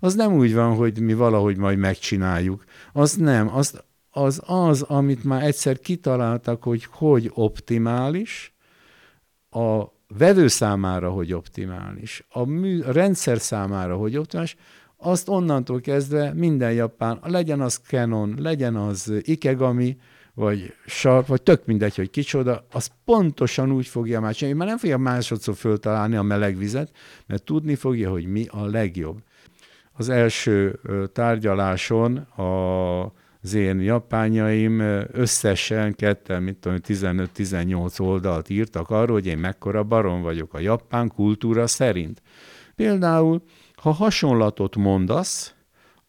Az 0.00 0.14
nem 0.14 0.32
úgy 0.32 0.54
van, 0.54 0.74
hogy 0.74 1.00
mi 1.00 1.14
valahogy 1.14 1.56
majd 1.56 1.78
megcsináljuk. 1.78 2.64
Az 2.92 3.14
nem, 3.14 3.54
az 3.54 3.84
az, 4.16 4.42
az 4.44 4.82
amit 4.82 5.24
már 5.24 5.42
egyszer 5.42 5.78
kitaláltak, 5.78 6.62
hogy 6.62 6.86
hogy 6.90 7.30
optimális, 7.34 8.54
a 9.50 9.84
vevő 10.18 10.48
számára, 10.48 11.10
hogy 11.10 11.32
optimális, 11.32 12.26
a, 12.28 12.44
mű, 12.44 12.80
a 12.80 12.92
rendszer 12.92 13.38
számára, 13.38 13.96
hogy 13.96 14.16
optimális, 14.16 14.56
azt 14.96 15.28
onnantól 15.28 15.80
kezdve 15.80 16.32
minden 16.34 16.72
japán, 16.72 17.20
legyen 17.22 17.60
az 17.60 17.76
Canon, 17.76 18.34
legyen 18.38 18.76
az 18.76 19.12
Ikegami, 19.20 19.96
vagy 20.36 20.74
Sharp, 20.86 21.26
vagy 21.26 21.42
tök 21.42 21.66
mindegy, 21.66 21.96
hogy 21.96 22.10
kicsoda, 22.10 22.66
az 22.72 22.90
pontosan 23.04 23.72
úgy 23.72 23.86
fogja 23.86 24.20
már 24.20 24.34
csinálni, 24.34 24.58
mert 24.58 24.70
nem 24.70 24.78
fogja 24.78 24.98
másodszor 24.98 25.54
föltalálni 25.54 26.16
a 26.16 26.22
meleg 26.22 26.56
vizet, 26.56 26.90
mert 27.26 27.42
tudni 27.42 27.74
fogja, 27.74 28.10
hogy 28.10 28.26
mi 28.26 28.46
a 28.50 28.64
legjobb. 28.64 29.18
Az 29.92 30.08
első 30.08 30.80
tárgyaláson 31.12 32.16
a 32.16 33.12
az 33.42 33.54
én 33.54 33.80
japányaim 33.80 34.80
összesen 35.12 35.94
ketten, 35.94 36.42
mint 36.42 36.56
tudom, 36.56 36.78
15-18 36.84 38.00
oldalt 38.00 38.48
írtak 38.48 38.90
arról, 38.90 39.16
hogy 39.16 39.26
én 39.26 39.38
mekkora 39.38 39.82
barom 39.82 40.22
vagyok 40.22 40.54
a 40.54 40.58
japán 40.58 41.08
kultúra 41.08 41.66
szerint. 41.66 42.22
Például, 42.74 43.42
ha 43.74 43.90
hasonlatot 43.90 44.76
mondasz, 44.76 45.54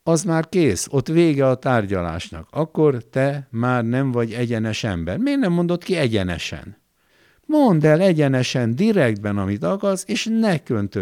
az 0.07 0.23
már 0.23 0.49
kész, 0.49 0.87
ott 0.89 1.07
vége 1.07 1.47
a 1.47 1.55
tárgyalásnak. 1.55 2.47
Akkor 2.51 3.03
te 3.03 3.47
már 3.51 3.83
nem 3.83 4.11
vagy 4.11 4.33
egyenes 4.33 4.83
ember. 4.83 5.17
Miért 5.17 5.39
nem 5.39 5.51
mondod 5.51 5.83
ki 5.83 5.95
egyenesen? 5.95 6.77
Mondd 7.45 7.85
el 7.85 8.01
egyenesen, 8.01 8.75
direktben, 8.75 9.37
amit 9.37 9.63
akarsz, 9.63 10.03
és 10.07 10.27
ne 10.39 10.57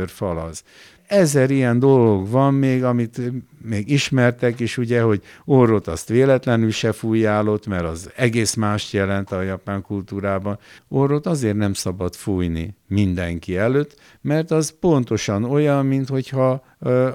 falaz 0.07 0.63
ezer 1.07 1.51
ilyen 1.51 1.79
dolog 1.79 2.29
van 2.29 2.53
még, 2.53 2.83
amit 2.83 3.21
még 3.61 3.89
ismertek 3.89 4.59
is, 4.59 4.77
ugye, 4.77 5.01
hogy 5.01 5.21
orrot 5.45 5.87
azt 5.87 6.09
véletlenül 6.09 6.71
se 6.71 6.91
fújjálott, 6.91 7.67
mert 7.67 7.83
az 7.83 8.11
egész 8.15 8.53
mást 8.53 8.93
jelent 8.93 9.31
a 9.31 9.41
japán 9.41 9.81
kultúrában. 9.81 10.59
Orrot 10.87 11.25
azért 11.25 11.55
nem 11.55 11.73
szabad 11.73 12.15
fújni 12.15 12.75
mindenki 12.87 13.57
előtt, 13.57 13.95
mert 14.21 14.51
az 14.51 14.75
pontosan 14.79 15.43
olyan, 15.43 15.85
mint 15.85 16.09
hogyha 16.09 16.63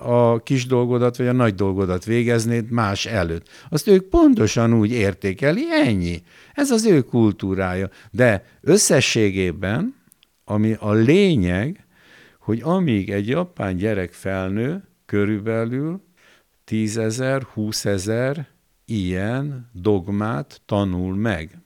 a 0.02 0.42
kis 0.42 0.66
dolgodat 0.66 1.16
vagy 1.16 1.26
a 1.26 1.32
nagy 1.32 1.54
dolgodat 1.54 2.04
végeznéd 2.04 2.70
más 2.70 3.06
előtt. 3.06 3.48
Azt 3.68 3.88
ők 3.88 4.08
pontosan 4.08 4.74
úgy 4.74 4.90
értékeli, 4.90 5.62
ennyi. 5.84 6.22
Ez 6.54 6.70
az 6.70 6.86
ő 6.86 7.00
kultúrája. 7.00 7.90
De 8.10 8.44
összességében, 8.60 9.94
ami 10.44 10.76
a 10.78 10.92
lényeg, 10.92 11.84
hogy 12.40 12.60
amíg 12.62 13.10
egy 13.10 13.28
japán 13.28 13.76
gyerek 13.76 14.12
felnő, 14.12 14.84
körülbelül 15.06 16.02
tízezer, 16.64 17.42
húszezer 17.42 18.48
ilyen 18.84 19.70
dogmát 19.72 20.60
tanul 20.66 21.14
meg. 21.14 21.58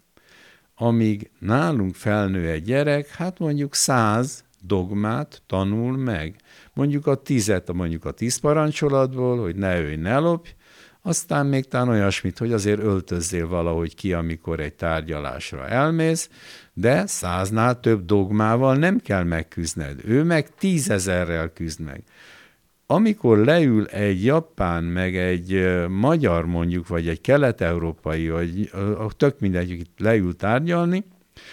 Amíg 0.75 1.31
nálunk 1.39 1.95
felnő 1.95 2.49
egy 2.49 2.63
gyerek, 2.63 3.09
hát 3.09 3.39
mondjuk 3.39 3.75
száz 3.75 4.45
dogmát 4.61 5.43
tanul 5.47 5.97
meg. 5.97 6.37
Mondjuk 6.73 7.07
a 7.07 7.15
tizet, 7.15 7.73
mondjuk 7.73 8.05
a 8.05 8.11
tíz 8.11 8.37
parancsolatból, 8.37 9.41
hogy 9.41 9.57
ne 9.57 9.81
ölj, 9.81 9.97
ne 9.97 10.19
lopj, 10.19 10.51
aztán 11.07 11.47
még 11.47 11.69
talán 11.69 11.89
olyasmit, 11.89 12.39
hogy 12.39 12.53
azért 12.53 12.81
öltözzél 12.81 13.49
valahogy 13.49 13.95
ki, 13.95 14.13
amikor 14.13 14.61
egy 14.61 14.75
tárgyalásra 14.75 15.69
elmész, 15.69 16.31
de 16.73 17.07
száznál 17.07 17.81
több 17.81 18.05
dogmával 18.05 18.77
nem 18.77 18.99
kell 18.99 19.23
megküzdned. 19.23 20.01
Ő 20.05 20.23
meg 20.23 20.55
tízezerrel 20.55 21.53
küzd 21.53 21.81
meg. 21.81 22.03
Amikor 22.87 23.39
leül 23.39 23.87
egy 23.87 24.25
japán, 24.25 24.85
meg 24.85 25.17
egy 25.17 25.67
magyar 25.89 26.47
mondjuk, 26.47 26.89
vagy 26.89 27.09
egy 27.09 27.21
kelet-európai, 27.21 28.29
vagy 28.29 28.71
tök 29.17 29.41
mindegy, 29.41 29.87
leül 29.97 30.37
tárgyalni, 30.37 31.05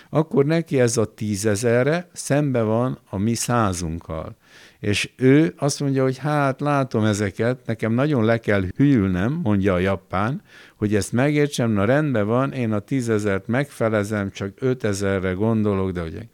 akkor 0.10 0.46
neki 0.46 0.80
ez 0.80 0.98
a 0.98 1.14
tízezerre 1.14 2.10
szembe 2.14 2.62
van 2.62 3.00
a 3.10 3.18
mi 3.18 3.34
százunkkal. 3.34 4.36
És 4.82 5.10
ő 5.16 5.54
azt 5.58 5.80
mondja, 5.80 6.04
hogy 6.04 6.18
hát 6.18 6.62
látom 6.62 7.04
ezeket, 7.04 7.60
nekem 7.66 7.94
nagyon 7.94 8.26
le 8.26 8.38
kell 8.38 8.64
hűlnem, 8.76 9.40
mondja 9.44 9.74
a 9.74 9.80
japán, 9.80 10.42
hogy 10.76 10.96
ezt 10.96 11.12
megértsem, 11.12 11.72
na 11.72 11.86
rendben 11.86 12.26
van, 12.26 12.52
én 12.52 12.72
a 12.72 12.80
tízezert 12.80 13.48
megfelezem, 13.48 14.32
csak 14.32 14.52
ötezerre 14.60 15.32
gondolok, 15.32 15.92
de 15.92 16.02
hogy 16.02 16.28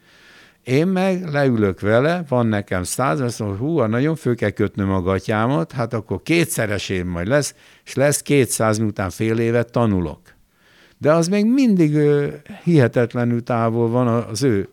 én 0.62 0.86
meg 0.86 1.28
leülök 1.32 1.80
vele, 1.80 2.24
van 2.28 2.46
nekem 2.46 2.82
száz, 2.82 3.20
azt 3.20 3.38
mondom, 3.38 3.58
hú, 3.58 3.80
nagyon 3.80 4.16
fő 4.16 4.34
kell 4.34 4.50
kötnöm 4.50 4.90
a 4.90 5.02
gatyámat, 5.02 5.72
hát 5.72 5.92
akkor 5.92 6.22
kétszeresén 6.22 7.06
majd 7.06 7.26
lesz, 7.26 7.54
és 7.84 7.94
lesz 7.94 8.22
kétszáz, 8.22 8.78
miután 8.78 9.10
fél 9.10 9.38
évet 9.38 9.72
tanulok. 9.72 10.20
De 10.98 11.12
az 11.12 11.28
még 11.28 11.46
mindig 11.46 11.98
hihetetlenül 12.64 13.42
távol 13.42 13.88
van 13.88 14.06
az 14.06 14.42
ő 14.42 14.68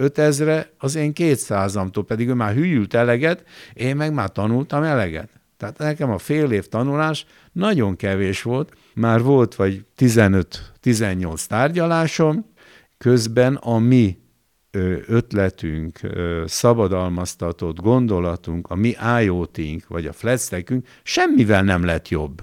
5000 0.00 0.70
az 0.78 0.94
én 0.94 1.12
200-amtól, 1.14 2.02
pedig 2.06 2.28
ő 2.28 2.34
már 2.34 2.54
hűült 2.54 2.94
eleget, 2.94 3.44
én 3.74 3.96
meg 3.96 4.12
már 4.12 4.30
tanultam 4.30 4.82
eleget. 4.82 5.28
Tehát 5.56 5.78
nekem 5.78 6.10
a 6.10 6.18
fél 6.18 6.50
év 6.50 6.66
tanulás 6.66 7.26
nagyon 7.52 7.96
kevés 7.96 8.42
volt, 8.42 8.72
már 8.94 9.22
volt 9.22 9.54
vagy 9.54 9.84
15-18 9.98 11.44
tárgyalásom, 11.46 12.46
közben 12.98 13.54
a 13.54 13.78
mi 13.78 14.18
ötletünk, 15.06 16.00
szabadalmaztatott 16.44 17.80
gondolatunk, 17.80 18.68
a 18.68 18.74
mi 18.74 18.94
IoT-ink, 19.22 19.86
vagy 19.88 20.06
a 20.06 20.12
flatstackünk 20.12 20.86
semmivel 21.02 21.62
nem 21.62 21.84
lett 21.84 22.08
jobb. 22.08 22.40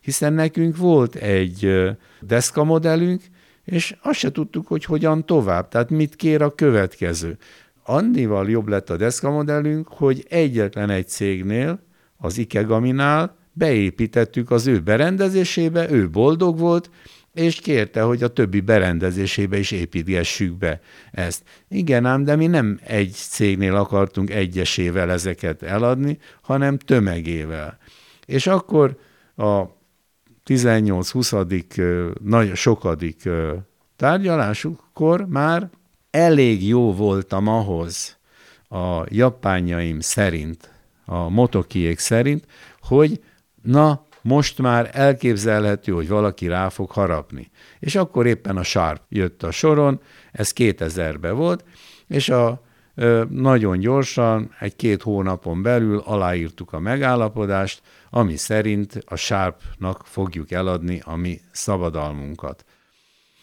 Hiszen 0.00 0.32
nekünk 0.32 0.76
volt 0.76 1.14
egy 1.14 1.90
deszka 2.20 2.64
modellünk, 2.64 3.22
és 3.64 3.96
azt 4.02 4.18
se 4.18 4.32
tudtuk, 4.32 4.66
hogy 4.66 4.84
hogyan 4.84 5.26
tovább, 5.26 5.68
tehát 5.68 5.90
mit 5.90 6.16
kér 6.16 6.42
a 6.42 6.54
következő. 6.54 7.38
Annival 7.82 8.50
jobb 8.50 8.68
lett 8.68 8.90
a 8.90 8.96
deszka 8.96 9.30
modellünk, 9.30 9.88
hogy 9.88 10.26
egyetlen 10.28 10.90
egy 10.90 11.08
cégnél, 11.08 11.82
az 12.16 12.38
Ikegaminál 12.38 13.36
beépítettük 13.52 14.50
az 14.50 14.66
ő 14.66 14.80
berendezésébe, 14.80 15.90
ő 15.90 16.10
boldog 16.10 16.58
volt, 16.58 16.90
és 17.34 17.60
kérte, 17.60 18.02
hogy 18.02 18.22
a 18.22 18.28
többi 18.28 18.60
berendezésébe 18.60 19.58
is 19.58 19.70
építgessük 19.70 20.58
be 20.58 20.80
ezt. 21.12 21.42
Igen 21.68 22.04
ám, 22.04 22.24
de 22.24 22.36
mi 22.36 22.46
nem 22.46 22.80
egy 22.84 23.12
cégnél 23.12 23.74
akartunk 23.74 24.30
egyesével 24.30 25.10
ezeket 25.10 25.62
eladni, 25.62 26.18
hanem 26.42 26.78
tömegével. 26.78 27.78
És 28.26 28.46
akkor 28.46 28.96
a 29.36 29.62
18-20. 30.46 32.14
nagy 32.22 32.54
sokadik 32.54 33.28
tárgyalásukkor 33.96 35.26
már 35.26 35.70
elég 36.10 36.66
jó 36.66 36.94
voltam 36.94 37.48
ahhoz 37.48 38.16
a 38.68 39.04
japányaim 39.08 40.00
szerint, 40.00 40.70
a 41.04 41.28
motokiék 41.28 41.98
szerint, 41.98 42.46
hogy 42.80 43.20
na, 43.62 44.04
most 44.22 44.58
már 44.58 44.90
elképzelhető, 44.92 45.92
hogy 45.92 46.08
valaki 46.08 46.46
rá 46.48 46.68
fog 46.68 46.90
harapni. 46.90 47.50
És 47.78 47.94
akkor 47.94 48.26
éppen 48.26 48.56
a 48.56 48.62
Sharp 48.62 49.02
jött 49.08 49.42
a 49.42 49.50
soron, 49.50 50.00
ez 50.32 50.52
2000-ben 50.56 51.36
volt, 51.36 51.64
és 52.06 52.28
a 52.28 52.62
nagyon 53.28 53.78
gyorsan, 53.78 54.54
egy-két 54.60 55.02
hónapon 55.02 55.62
belül 55.62 55.98
aláírtuk 55.98 56.72
a 56.72 56.78
megállapodást, 56.78 57.82
ami 58.16 58.36
szerint 58.36 59.02
a 59.06 59.16
Sharpnak 59.16 60.06
fogjuk 60.06 60.50
eladni 60.50 61.00
a 61.04 61.16
mi 61.16 61.40
szabadalmunkat. 61.52 62.64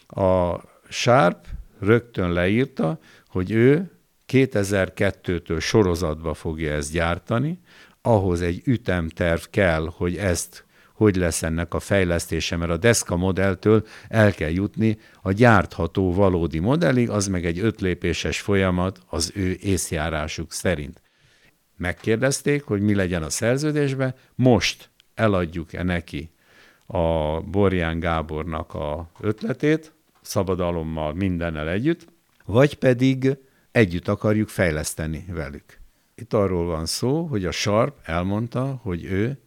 A 0.06 0.56
Sharp 0.88 1.46
rögtön 1.80 2.32
leírta, 2.32 2.98
hogy 3.26 3.50
ő 3.50 3.90
2002-től 4.32 5.60
sorozatba 5.60 6.34
fogja 6.34 6.72
ezt 6.72 6.92
gyártani, 6.92 7.60
ahhoz 8.02 8.40
egy 8.40 8.62
ütemterv 8.64 9.40
kell, 9.50 9.90
hogy 9.96 10.16
ezt 10.16 10.64
hogy 10.92 11.16
lesz 11.16 11.42
ennek 11.42 11.74
a 11.74 11.80
fejlesztése, 11.80 12.56
mert 12.56 12.70
a 12.70 12.76
Deska 12.76 13.16
modelltől 13.16 13.86
el 14.08 14.32
kell 14.32 14.50
jutni 14.50 14.98
a 15.22 15.32
gyártható 15.32 16.14
valódi 16.14 16.58
modellig, 16.58 17.10
az 17.10 17.26
meg 17.26 17.44
egy 17.46 17.58
ötlépéses 17.58 18.40
folyamat 18.40 19.00
az 19.06 19.32
ő 19.34 19.56
észjárásuk 19.60 20.52
szerint. 20.52 21.01
Megkérdezték, 21.76 22.62
hogy 22.62 22.80
mi 22.80 22.94
legyen 22.94 23.22
a 23.22 23.30
szerződésbe, 23.30 24.14
most 24.34 24.90
eladjuk-e 25.14 25.82
neki 25.82 26.30
a 26.86 27.40
Borján 27.40 28.00
Gábornak 28.00 28.74
a 28.74 29.10
ötletét, 29.20 29.92
szabadalommal, 30.22 31.14
mindennel 31.14 31.68
együtt, 31.68 32.06
vagy 32.44 32.74
pedig 32.74 33.36
együtt 33.70 34.08
akarjuk 34.08 34.48
fejleszteni 34.48 35.24
velük. 35.28 35.80
Itt 36.14 36.32
arról 36.32 36.66
van 36.66 36.86
szó, 36.86 37.26
hogy 37.26 37.44
a 37.44 37.50
Sharp 37.50 37.98
elmondta, 38.02 38.80
hogy 38.82 39.04
ő 39.04 39.38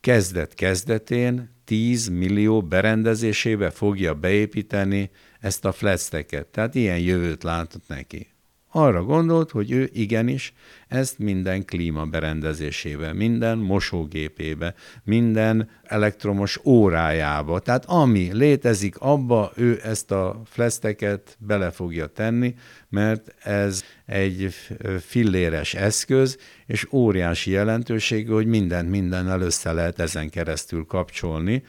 kezdet-kezdetén 0.00 1.54
10 1.64 2.08
millió 2.08 2.62
berendezésébe 2.62 3.70
fogja 3.70 4.14
beépíteni 4.14 5.10
ezt 5.40 5.64
a 5.64 5.72
flatstacket. 5.72 6.46
Tehát 6.46 6.74
ilyen 6.74 6.98
jövőt 6.98 7.42
látott 7.42 7.88
neki 7.88 8.35
arra 8.76 9.02
gondolt, 9.02 9.50
hogy 9.50 9.70
ő 9.70 9.90
igenis 9.92 10.52
ezt 10.88 11.18
minden 11.18 11.64
klíma 11.64 12.04
berendezésébe, 12.04 13.12
minden 13.12 13.58
mosógépébe, 13.58 14.74
minden 15.04 15.70
elektromos 15.82 16.58
órájába, 16.64 17.58
tehát 17.58 17.84
ami 17.84 18.32
létezik, 18.32 18.96
abba 18.98 19.52
ő 19.54 19.80
ezt 19.82 20.10
a 20.10 20.42
fleszteket 20.44 21.36
bele 21.40 21.70
fogja 21.70 22.06
tenni, 22.06 22.54
mert 22.88 23.34
ez 23.42 23.84
egy 24.06 24.54
filléres 25.00 25.74
eszköz, 25.74 26.38
és 26.66 26.86
óriási 26.92 27.50
jelentőségű, 27.50 28.32
hogy 28.32 28.46
mindent 28.46 28.90
mindennel 28.90 29.40
össze 29.40 29.72
lehet 29.72 29.98
ezen 29.98 30.30
keresztül 30.30 30.84
kapcsolni. 30.84 31.62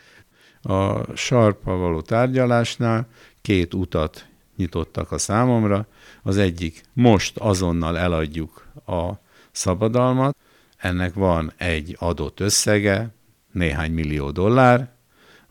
A 0.62 1.15
sarpa 1.15 1.76
való 1.76 2.02
tárgyalásnál 2.02 3.08
két 3.41 3.74
utat 3.74 4.26
nyitottak 4.58 5.12
a 5.12 5.17
számomra. 5.17 5.88
Az 6.24 6.38
egyik, 6.38 6.82
most 6.93 7.38
azonnal 7.38 7.98
eladjuk 7.98 8.67
a 8.86 9.12
szabadalmat, 9.52 10.38
ennek 10.78 11.13
van 11.13 11.54
egy 11.58 11.96
adott 12.00 12.39
összege, 12.39 13.13
néhány 13.52 13.91
millió 13.91 14.32
dollár, 14.32 14.91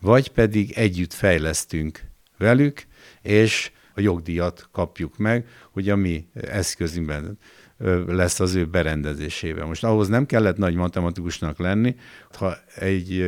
vagy 0.00 0.30
pedig 0.30 0.72
együtt 0.72 1.12
fejlesztünk 1.12 2.00
velük, 2.38 2.86
és 3.22 3.70
a 3.94 4.00
jogdíjat 4.00 4.68
kapjuk 4.72 5.16
meg, 5.16 5.48
hogy 5.70 5.88
a 5.88 5.96
mi 5.96 6.28
eszközünkben 6.34 7.38
lesz 8.06 8.40
az 8.40 8.54
ő 8.54 8.64
berendezésében. 8.64 9.66
Most 9.66 9.84
ahhoz 9.84 10.08
nem 10.08 10.26
kellett 10.26 10.56
nagy 10.56 10.74
matematikusnak 10.74 11.58
lenni, 11.58 11.94
ha 12.38 12.56
egy, 12.74 13.20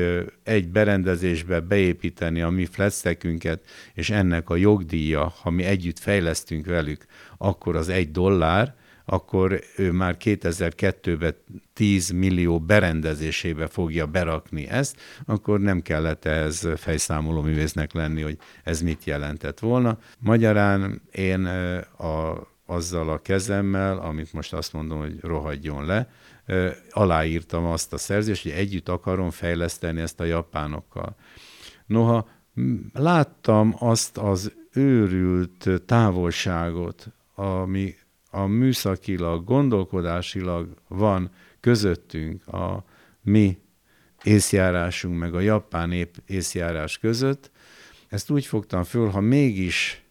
egy 0.42 0.68
berendezésbe 0.68 1.60
beépíteni 1.60 2.40
a 2.40 2.50
mi 2.50 2.64
flatstackünket, 2.64 3.62
és 3.94 4.10
ennek 4.10 4.50
a 4.50 4.56
jogdíja, 4.56 5.32
ha 5.42 5.50
mi 5.50 5.64
együtt 5.64 5.98
fejlesztünk 5.98 6.66
velük, 6.66 7.06
akkor 7.38 7.76
az 7.76 7.88
egy 7.88 8.10
dollár, 8.10 8.74
akkor 9.10 9.60
ő 9.76 9.92
már 9.92 10.16
2002-ben 10.24 11.34
10 11.72 12.10
millió 12.10 12.60
berendezésébe 12.60 13.66
fogja 13.66 14.06
berakni 14.06 14.68
ezt, 14.68 15.00
akkor 15.24 15.60
nem 15.60 15.82
kellett 15.82 16.24
ez 16.24 16.68
fejszámoló 16.76 17.42
művésznek 17.42 17.92
lenni, 17.92 18.22
hogy 18.22 18.38
ez 18.64 18.80
mit 18.80 19.04
jelentett 19.04 19.58
volna. 19.58 19.98
Magyarán 20.18 21.02
én 21.12 21.44
a 21.98 22.46
azzal 22.70 23.08
a 23.08 23.18
kezemmel, 23.18 23.98
amit 23.98 24.32
most 24.32 24.52
azt 24.52 24.72
mondom, 24.72 24.98
hogy 24.98 25.20
rohadjon 25.20 25.84
le, 25.84 26.10
aláírtam 26.90 27.64
azt 27.64 27.92
a 27.92 27.96
szerzést, 27.96 28.42
hogy 28.42 28.52
együtt 28.52 28.88
akarom 28.88 29.30
fejleszteni 29.30 30.00
ezt 30.00 30.20
a 30.20 30.24
japánokkal. 30.24 31.16
Noha 31.86 32.28
láttam 32.92 33.74
azt 33.78 34.18
az 34.18 34.52
őrült 34.72 35.68
távolságot, 35.86 37.06
ami 37.34 37.94
a 38.30 38.46
műszakilag, 38.46 39.44
gondolkodásilag 39.44 40.74
van 40.88 41.30
közöttünk, 41.60 42.46
a 42.46 42.84
mi 43.22 43.58
észjárásunk 44.22 45.18
meg 45.18 45.34
a 45.34 45.40
japán 45.40 46.08
észjárás 46.26 46.98
között, 46.98 47.50
ezt 48.08 48.30
úgy 48.30 48.46
fogtam 48.46 48.84
föl, 48.84 49.08
ha 49.08 49.20
mégis 49.20 50.02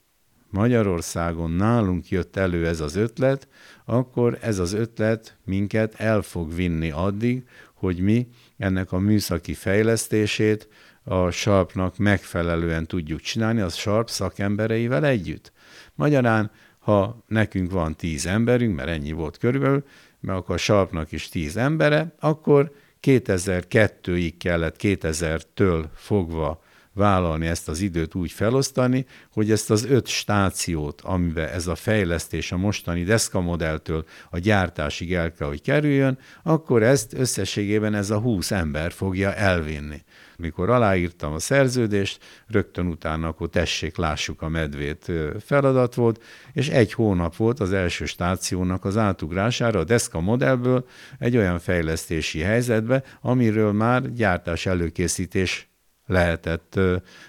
Magyarországon 0.58 1.52
nálunk 1.52 2.10
jött 2.10 2.36
elő 2.36 2.68
ez 2.68 2.80
az 2.80 2.96
ötlet, 2.96 3.48
akkor 3.86 4.38
ez 4.42 4.60
az 4.60 4.74
ötlet 4.74 5.38
minket 5.44 5.94
el 5.96 6.22
fog 6.22 6.56
vinni 6.56 6.92
addig, 6.92 7.44
hogy 7.74 8.00
mi 8.00 8.28
ennek 8.58 8.92
a 8.92 9.00
műszaki 9.00 9.54
fejlesztését 9.54 10.68
a 11.04 11.30
sarpnak 11.30 11.98
megfelelően 11.98 12.86
tudjuk 12.86 13.20
csinálni, 13.20 13.62
az 13.62 13.76
sarp 13.76 14.10
szakembereivel 14.10 15.06
együtt. 15.06 15.52
Magyarán, 15.96 16.52
ha 16.80 17.24
nekünk 17.28 17.72
van 17.72 17.96
tíz 17.96 18.26
emberünk, 18.26 18.76
mert 18.76 18.90
ennyi 18.90 19.12
volt 19.12 19.38
körülbelül, 19.38 19.86
mert 20.20 20.38
akkor 20.38 20.56
a 20.56 20.58
sarpnak 20.58 21.12
is 21.12 21.30
tíz 21.30 21.58
embere, 21.58 22.16
akkor 22.20 22.72
2002-ig 23.02 24.34
kellett 24.38 24.76
2000-től 24.80 25.84
fogva 25.94 26.62
vállalni 26.98 27.48
ezt 27.48 27.70
az 27.70 27.80
időt 27.80 28.16
úgy 28.16 28.32
felosztani, 28.32 29.06
hogy 29.32 29.52
ezt 29.52 29.72
az 29.72 29.86
öt 29.86 30.08
stációt, 30.08 31.02
amiben 31.02 31.48
ez 31.48 31.68
a 31.68 31.76
fejlesztés 31.76 32.52
a 32.52 32.58
mostani 32.58 33.04
Deszka 33.04 33.42
modelltől 33.42 34.06
a 34.30 34.38
gyártásig 34.38 35.14
el 35.14 35.32
kell, 35.32 35.48
hogy 35.48 35.62
kerüljön, 35.62 36.18
akkor 36.44 36.84
ezt 36.84 37.14
összességében 37.14 37.94
ez 37.94 38.10
a 38.10 38.20
20 38.20 38.52
ember 38.52 38.92
fogja 38.92 39.34
elvinni. 39.34 40.04
Mikor 40.38 40.70
aláírtam 40.70 41.34
a 41.34 41.40
szerződést, 41.40 42.24
rögtön 42.48 42.86
utána 42.88 43.28
akkor 43.28 43.50
tessék, 43.50 43.98
lássuk 43.98 44.42
a 44.42 44.50
medvét 44.50 45.12
feladat 45.40 45.94
volt, 45.94 46.24
és 46.54 46.70
egy 46.70 46.94
hónap 46.94 47.36
volt 47.36 47.60
az 47.60 47.74
első 47.74 48.06
stációnak 48.06 48.86
az 48.86 48.98
átugrására 48.98 49.80
a 49.80 49.84
Deszka 49.84 50.20
modellből 50.20 50.88
egy 51.20 51.38
olyan 51.38 51.60
fejlesztési 51.60 52.40
helyzetbe, 52.40 53.04
amiről 53.22 53.72
már 53.72 54.14
gyártás 54.14 54.66
előkészítés 54.66 55.70
lehetett 56.08 56.80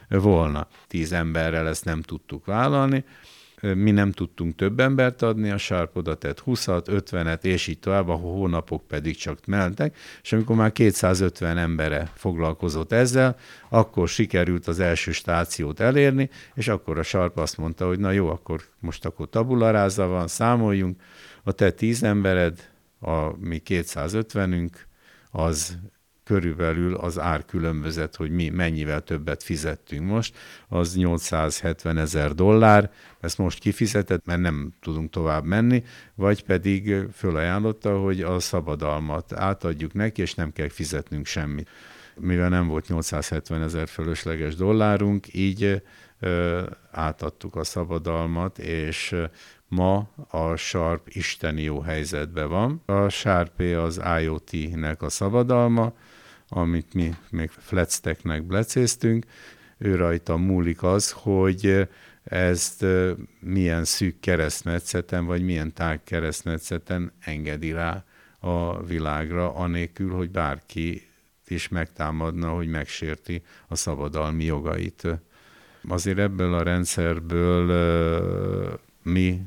volna. 0.08 0.68
Tíz 0.86 1.12
emberrel 1.12 1.68
ezt 1.68 1.84
nem 1.84 2.02
tudtuk 2.02 2.46
vállalni, 2.46 3.04
mi 3.60 3.90
nem 3.90 4.12
tudtunk 4.12 4.54
több 4.54 4.80
embert 4.80 5.22
adni, 5.22 5.50
a 5.50 5.58
Sharp 5.58 5.96
oda 5.96 6.14
tett 6.14 6.42
20-at, 6.46 6.84
50-et, 6.86 7.44
és 7.44 7.66
így 7.66 7.78
tovább, 7.78 8.08
a 8.08 8.14
hónapok 8.14 8.86
pedig 8.86 9.16
csak 9.16 9.46
meltek, 9.46 9.96
és 10.22 10.32
amikor 10.32 10.56
már 10.56 10.72
250 10.72 11.58
embere 11.58 12.10
foglalkozott 12.14 12.92
ezzel, 12.92 13.36
akkor 13.68 14.08
sikerült 14.08 14.66
az 14.66 14.80
első 14.80 15.12
stációt 15.12 15.80
elérni, 15.80 16.30
és 16.54 16.68
akkor 16.68 16.98
a 16.98 17.02
Sharp 17.02 17.36
azt 17.38 17.56
mondta, 17.56 17.86
hogy 17.86 17.98
na 17.98 18.10
jó, 18.10 18.28
akkor 18.28 18.62
most 18.80 19.04
akkor 19.04 19.28
tabularáza 19.28 20.06
van, 20.06 20.28
számoljunk, 20.28 21.00
a 21.42 21.52
te 21.52 21.70
10 21.70 22.02
embered, 22.02 22.70
a 23.00 23.36
mi 23.38 23.62
250-ünk, 23.66 24.70
az 25.30 25.78
körülbelül 26.28 26.94
az 26.94 27.18
ár 27.18 27.44
különbözet, 27.44 28.16
hogy 28.16 28.30
mi 28.30 28.48
mennyivel 28.48 29.00
többet 29.00 29.42
fizettünk 29.42 30.06
most, 30.08 30.36
az 30.68 30.96
870 30.96 31.98
ezer 31.98 32.34
dollár, 32.34 32.90
ezt 33.20 33.38
most 33.38 33.58
kifizetett, 33.58 34.26
mert 34.26 34.40
nem 34.40 34.72
tudunk 34.80 35.10
tovább 35.10 35.44
menni, 35.44 35.84
vagy 36.14 36.44
pedig 36.44 36.94
fölajánlotta, 37.12 37.98
hogy 37.98 38.20
a 38.20 38.40
szabadalmat 38.40 39.32
átadjuk 39.32 39.92
neki, 39.92 40.22
és 40.22 40.34
nem 40.34 40.52
kell 40.52 40.68
fizetnünk 40.68 41.26
semmit. 41.26 41.68
Mivel 42.20 42.48
nem 42.48 42.66
volt 42.66 42.88
870 42.88 43.62
ezer 43.62 43.88
fölösleges 43.88 44.54
dollárunk, 44.54 45.34
így 45.34 45.82
ö, 46.20 46.62
átadtuk 46.90 47.56
a 47.56 47.64
szabadalmat, 47.64 48.58
és 48.58 49.14
ma 49.68 50.08
a 50.28 50.56
Sharp 50.56 51.08
isteni 51.08 51.62
jó 51.62 51.80
helyzetben 51.80 52.48
van. 52.48 52.82
A 52.86 53.08
Sharp 53.08 53.60
az 53.60 54.00
IoT-nek 54.20 55.02
a 55.02 55.08
szabadalma, 55.08 55.92
amit 56.48 56.94
mi 56.94 57.14
még 57.30 57.50
fletszteknek 57.50 58.42
blecéztünk, 58.42 59.26
ő 59.78 59.94
rajta 59.94 60.36
múlik 60.36 60.82
az, 60.82 61.10
hogy 61.10 61.88
ezt 62.24 62.84
milyen 63.40 63.84
szűk 63.84 64.20
keresztmetszeten, 64.20 65.24
vagy 65.24 65.42
milyen 65.42 65.72
tág 65.72 66.04
keresztmetszeten 66.04 67.12
engedi 67.20 67.72
rá 67.72 68.04
a 68.38 68.84
világra, 68.84 69.54
anélkül, 69.54 70.12
hogy 70.12 70.30
bárki 70.30 71.08
is 71.46 71.68
megtámadna, 71.68 72.48
hogy 72.48 72.68
megsérti 72.68 73.42
a 73.68 73.76
szabadalmi 73.76 74.44
jogait. 74.44 75.06
Azért 75.88 76.18
ebből 76.18 76.54
a 76.54 76.62
rendszerből 76.62 77.70
mi 79.02 79.42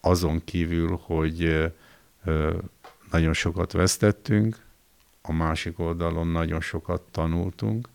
azon 0.00 0.44
kívül, 0.44 1.00
hogy 1.02 1.72
nagyon 3.10 3.32
sokat 3.32 3.72
vesztettünk, 3.72 4.65
a 5.26 5.32
másik 5.32 5.78
oldalon 5.78 6.26
nagyon 6.26 6.60
sokat 6.60 7.02
tanultunk. 7.10 7.88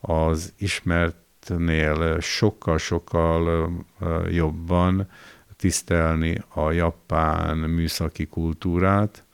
Az 0.00 0.52
ismertnél 0.58 2.20
sokkal-sokkal 2.20 3.70
jobban 4.30 5.08
tisztelni 5.56 6.38
a 6.48 6.70
japán 6.70 7.56
műszaki 7.56 8.26
kultúrát, 8.26 9.24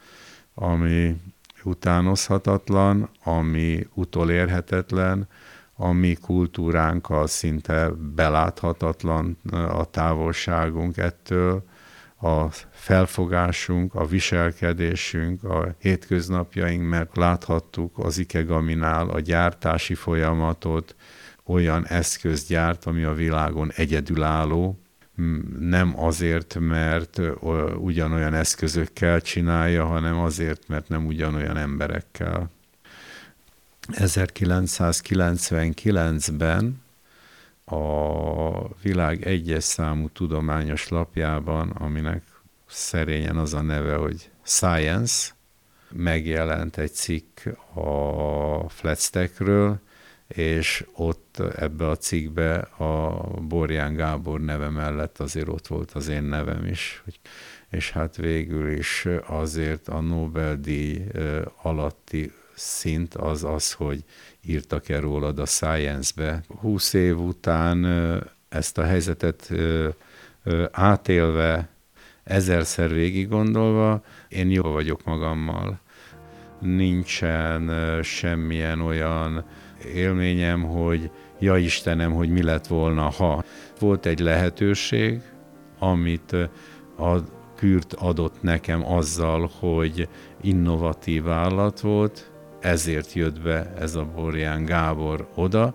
ami 0.54 1.16
utánozhatatlan, 1.64 3.10
ami 3.24 3.86
utolérhetetlen, 3.94 5.28
a 5.74 5.92
mi 5.92 6.14
kultúránkkal 6.14 7.26
szinte 7.26 7.90
beláthatatlan 8.14 9.38
a 9.52 9.84
távolságunk 9.84 10.96
ettől, 10.96 11.64
a 12.20 12.48
felfogásunk, 12.70 13.94
a 13.94 14.06
viselkedésünk, 14.06 15.44
a 15.44 15.74
hétköznapjaink, 15.78 16.88
mert 16.88 17.16
láthattuk 17.16 17.98
az 17.98 18.18
Ikegaminál 18.18 19.08
a 19.08 19.20
gyártási 19.20 19.94
folyamatot, 19.94 20.94
olyan 21.44 21.86
eszköz 21.86 22.46
gyárt, 22.46 22.84
ami 22.84 23.02
a 23.02 23.14
világon 23.14 23.72
egyedülálló, 23.74 24.80
nem 25.58 26.00
azért, 26.00 26.56
mert 26.58 27.20
ugyanolyan 27.76 28.34
eszközökkel 28.34 29.20
csinálja, 29.20 29.84
hanem 29.84 30.18
azért, 30.18 30.68
mert 30.68 30.88
nem 30.88 31.06
ugyanolyan 31.06 31.56
emberekkel. 31.56 32.50
1999-ben 33.92 36.82
a 37.70 38.68
világ 38.82 39.26
egyes 39.26 39.64
számú 39.64 40.08
tudományos 40.08 40.88
lapjában, 40.88 41.70
aminek 41.70 42.22
szerényen 42.66 43.36
az 43.36 43.54
a 43.54 43.60
neve, 43.60 43.94
hogy 43.94 44.30
Science, 44.44 45.30
megjelent 45.90 46.76
egy 46.76 46.92
cikk 46.92 47.40
a 47.74 48.68
flatstackről, 48.68 49.80
és 50.26 50.86
ott 50.94 51.38
ebbe 51.56 51.88
a 51.88 51.96
cikkbe 51.96 52.58
a 52.58 53.24
Borján 53.40 53.94
Gábor 53.94 54.40
neve 54.40 54.68
mellett 54.68 55.18
azért 55.18 55.48
ott 55.48 55.66
volt 55.66 55.90
az 55.90 56.08
én 56.08 56.22
nevem 56.22 56.64
is. 56.64 57.02
És 57.70 57.90
hát 57.90 58.16
végül 58.16 58.70
is 58.70 59.06
azért 59.26 59.88
a 59.88 60.00
Nobel-díj 60.00 61.02
alatti 61.62 62.32
szint 62.60 63.14
az 63.14 63.44
az, 63.44 63.72
hogy 63.72 64.04
írtak-e 64.46 65.00
rólad 65.00 65.38
a 65.38 65.46
Science-be. 65.46 66.42
Húsz 66.60 66.92
év 66.92 67.18
után 67.18 67.84
ezt 68.48 68.78
a 68.78 68.84
helyzetet 68.84 69.52
átélve, 70.70 71.68
ezerszer 72.24 72.92
végig 72.92 73.28
gondolva, 73.28 74.02
én 74.28 74.50
jó 74.50 74.62
vagyok 74.62 75.04
magammal. 75.04 75.80
Nincsen 76.60 77.70
semmilyen 78.02 78.80
olyan 78.80 79.44
élményem, 79.94 80.62
hogy 80.62 81.10
ja 81.38 81.56
Istenem, 81.56 82.12
hogy 82.12 82.28
mi 82.30 82.42
lett 82.42 82.66
volna, 82.66 83.10
ha. 83.10 83.44
Volt 83.78 84.06
egy 84.06 84.18
lehetőség, 84.20 85.20
amit 85.78 86.32
a 86.98 87.18
kürt 87.56 87.92
adott 87.92 88.42
nekem 88.42 88.92
azzal, 88.92 89.50
hogy 89.58 90.08
innovatív 90.40 91.28
állat 91.28 91.80
volt, 91.80 92.30
ezért 92.60 93.12
jött 93.12 93.40
be 93.40 93.72
ez 93.78 93.94
a 93.94 94.04
Borján 94.14 94.64
Gábor 94.64 95.28
oda, 95.34 95.74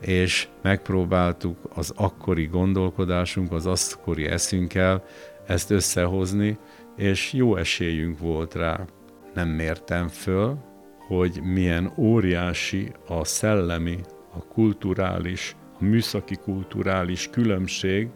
és 0.00 0.48
megpróbáltuk 0.62 1.58
az 1.74 1.92
akkori 1.96 2.46
gondolkodásunk, 2.46 3.52
az 3.52 3.66
akkori 3.66 4.26
eszünkkel 4.26 5.04
ezt 5.46 5.70
összehozni, 5.70 6.58
és 6.96 7.32
jó 7.32 7.56
esélyünk 7.56 8.18
volt 8.18 8.54
rá. 8.54 8.84
Nem 9.34 9.48
mértem 9.48 10.08
föl, 10.08 10.58
hogy 11.06 11.40
milyen 11.42 11.92
óriási 11.96 12.92
a 13.08 13.24
szellemi, 13.24 13.98
a 14.32 14.44
kulturális, 14.44 15.56
a 15.80 15.84
műszaki 15.84 16.34
kulturális 16.34 17.28
különbség 17.30 18.08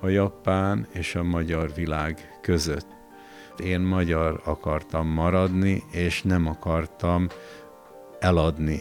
a 0.00 0.08
japán 0.08 0.86
és 0.92 1.14
a 1.14 1.22
magyar 1.22 1.74
világ 1.74 2.38
között. 2.42 2.95
Én 3.60 3.80
magyar 3.80 4.40
akartam 4.44 5.06
maradni, 5.06 5.82
és 5.90 6.22
nem 6.22 6.46
akartam 6.46 7.28
eladni. 8.18 8.80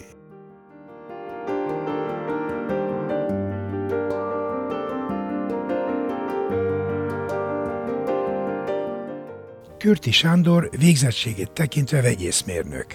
Kürti 9.86 10.12
Sándor 10.12 10.70
végzettségét 10.78 11.52
tekintve 11.52 12.02
vegyészmérnök. 12.02 12.86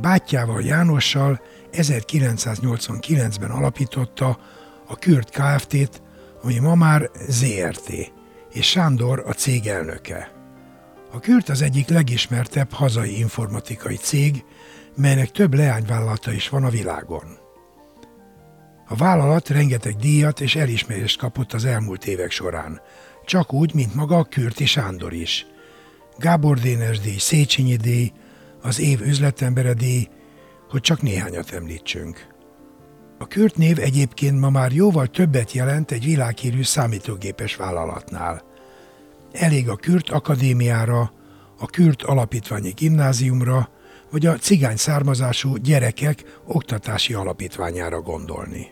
Bátyjával 0.00 0.62
Jánossal 0.62 1.40
1989-ben 1.72 3.50
alapította 3.50 4.38
a 4.86 4.96
Kürt 4.96 5.30
Kft-t, 5.30 6.02
ami 6.42 6.58
ma 6.58 6.74
már 6.74 7.10
ZRT, 7.28 8.12
és 8.52 8.66
Sándor 8.66 9.22
a 9.26 9.32
cég 9.32 9.66
elnöke. 9.66 10.43
A 11.14 11.18
Kürt 11.18 11.48
az 11.48 11.62
egyik 11.62 11.88
legismertebb 11.88 12.72
hazai 12.72 13.18
informatikai 13.18 13.96
cég, 13.96 14.44
melynek 14.96 15.30
több 15.30 15.54
leányvállalata 15.54 16.32
is 16.32 16.48
van 16.48 16.64
a 16.64 16.68
világon. 16.68 17.38
A 18.88 18.96
vállalat 18.96 19.48
rengeteg 19.48 19.96
díjat 19.96 20.40
és 20.40 20.56
elismerést 20.56 21.18
kapott 21.18 21.52
az 21.52 21.64
elmúlt 21.64 22.06
évek 22.06 22.30
során, 22.30 22.80
csak 23.24 23.52
úgy, 23.52 23.74
mint 23.74 23.94
maga 23.94 24.18
a 24.18 24.24
Kürti 24.24 24.66
Sándor 24.66 25.12
is. 25.12 25.46
Gábor 26.18 26.58
Dénes 26.58 27.00
díj, 27.00 27.18
Széchenyi 27.18 27.76
díj, 27.76 28.12
az 28.62 28.80
év 28.80 29.00
üzletembere 29.00 29.74
díj, 29.74 30.08
hogy 30.68 30.80
csak 30.80 31.02
néhányat 31.02 31.50
említsünk. 31.50 32.26
A 33.18 33.26
Kürt 33.26 33.56
név 33.56 33.78
egyébként 33.78 34.40
ma 34.40 34.50
már 34.50 34.72
jóval 34.72 35.06
többet 35.06 35.52
jelent 35.52 35.90
egy 35.90 36.04
világhírű 36.04 36.62
számítógépes 36.62 37.56
vállalatnál. 37.56 38.52
Elég 39.34 39.68
a 39.68 39.76
Kürt 39.76 40.10
Akadémiára, 40.10 41.12
a 41.58 41.66
Kürt 41.66 42.02
Alapítványi 42.02 42.70
Gimnáziumra, 42.70 43.68
vagy 44.10 44.26
a 44.26 44.36
cigány 44.36 44.76
származású 44.76 45.56
gyerekek 45.56 46.40
oktatási 46.46 47.14
alapítványára 47.14 48.00
gondolni. 48.00 48.66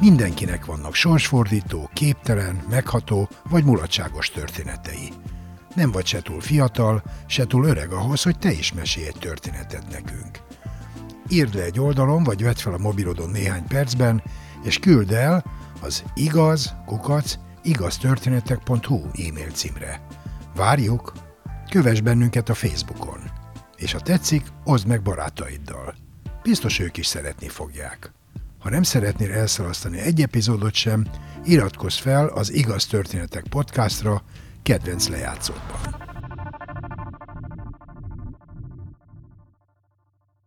Mindenkinek 0.00 0.64
vannak 0.64 0.94
sorsfordító, 0.94 1.90
képtelen, 1.92 2.62
megható 2.70 3.28
vagy 3.50 3.64
mulatságos 3.64 4.30
történetei. 4.30 5.08
Nem 5.74 5.90
vagy 5.90 6.06
se 6.06 6.22
túl 6.22 6.40
fiatal, 6.40 7.02
se 7.26 7.46
túl 7.46 7.64
öreg 7.64 7.92
ahhoz, 7.92 8.22
hogy 8.22 8.38
te 8.38 8.50
is 8.50 8.72
mesélj 8.72 9.06
egy 9.06 9.18
történetet 9.18 9.84
nekünk. 9.90 10.47
Írd 11.28 11.54
le 11.54 11.62
egy 11.62 11.80
oldalon, 11.80 12.22
vagy 12.22 12.42
vedd 12.42 12.54
fel 12.54 12.72
a 12.72 12.78
mobilodon 12.78 13.30
néhány 13.30 13.66
percben, 13.66 14.22
és 14.62 14.78
küld 14.78 15.12
el 15.12 15.44
az 15.80 16.04
igaz, 16.14 16.74
kukac, 16.86 17.34
igaztörténetek.hu 17.62 18.96
e-mail 18.96 19.50
címre. 19.52 20.06
Várjuk! 20.54 21.12
Kövess 21.70 22.00
bennünket 22.00 22.48
a 22.48 22.54
Facebookon. 22.54 23.20
És 23.76 23.92
ha 23.92 24.00
tetszik, 24.00 24.46
oszd 24.64 24.86
meg 24.86 25.02
barátaiddal. 25.02 25.94
Biztos 26.42 26.78
ők 26.78 26.96
is 26.96 27.06
szeretni 27.06 27.48
fogják. 27.48 28.12
Ha 28.58 28.70
nem 28.70 28.82
szeretnél 28.82 29.32
elszalasztani 29.32 29.98
egy 29.98 30.22
epizódot 30.22 30.74
sem, 30.74 31.06
iratkozz 31.44 31.96
fel 31.96 32.26
az 32.26 32.52
Igaz 32.52 32.86
Történetek 32.86 33.44
podcastra 33.48 34.22
kedvenc 34.62 35.08
lejátszódban. 35.08 36.07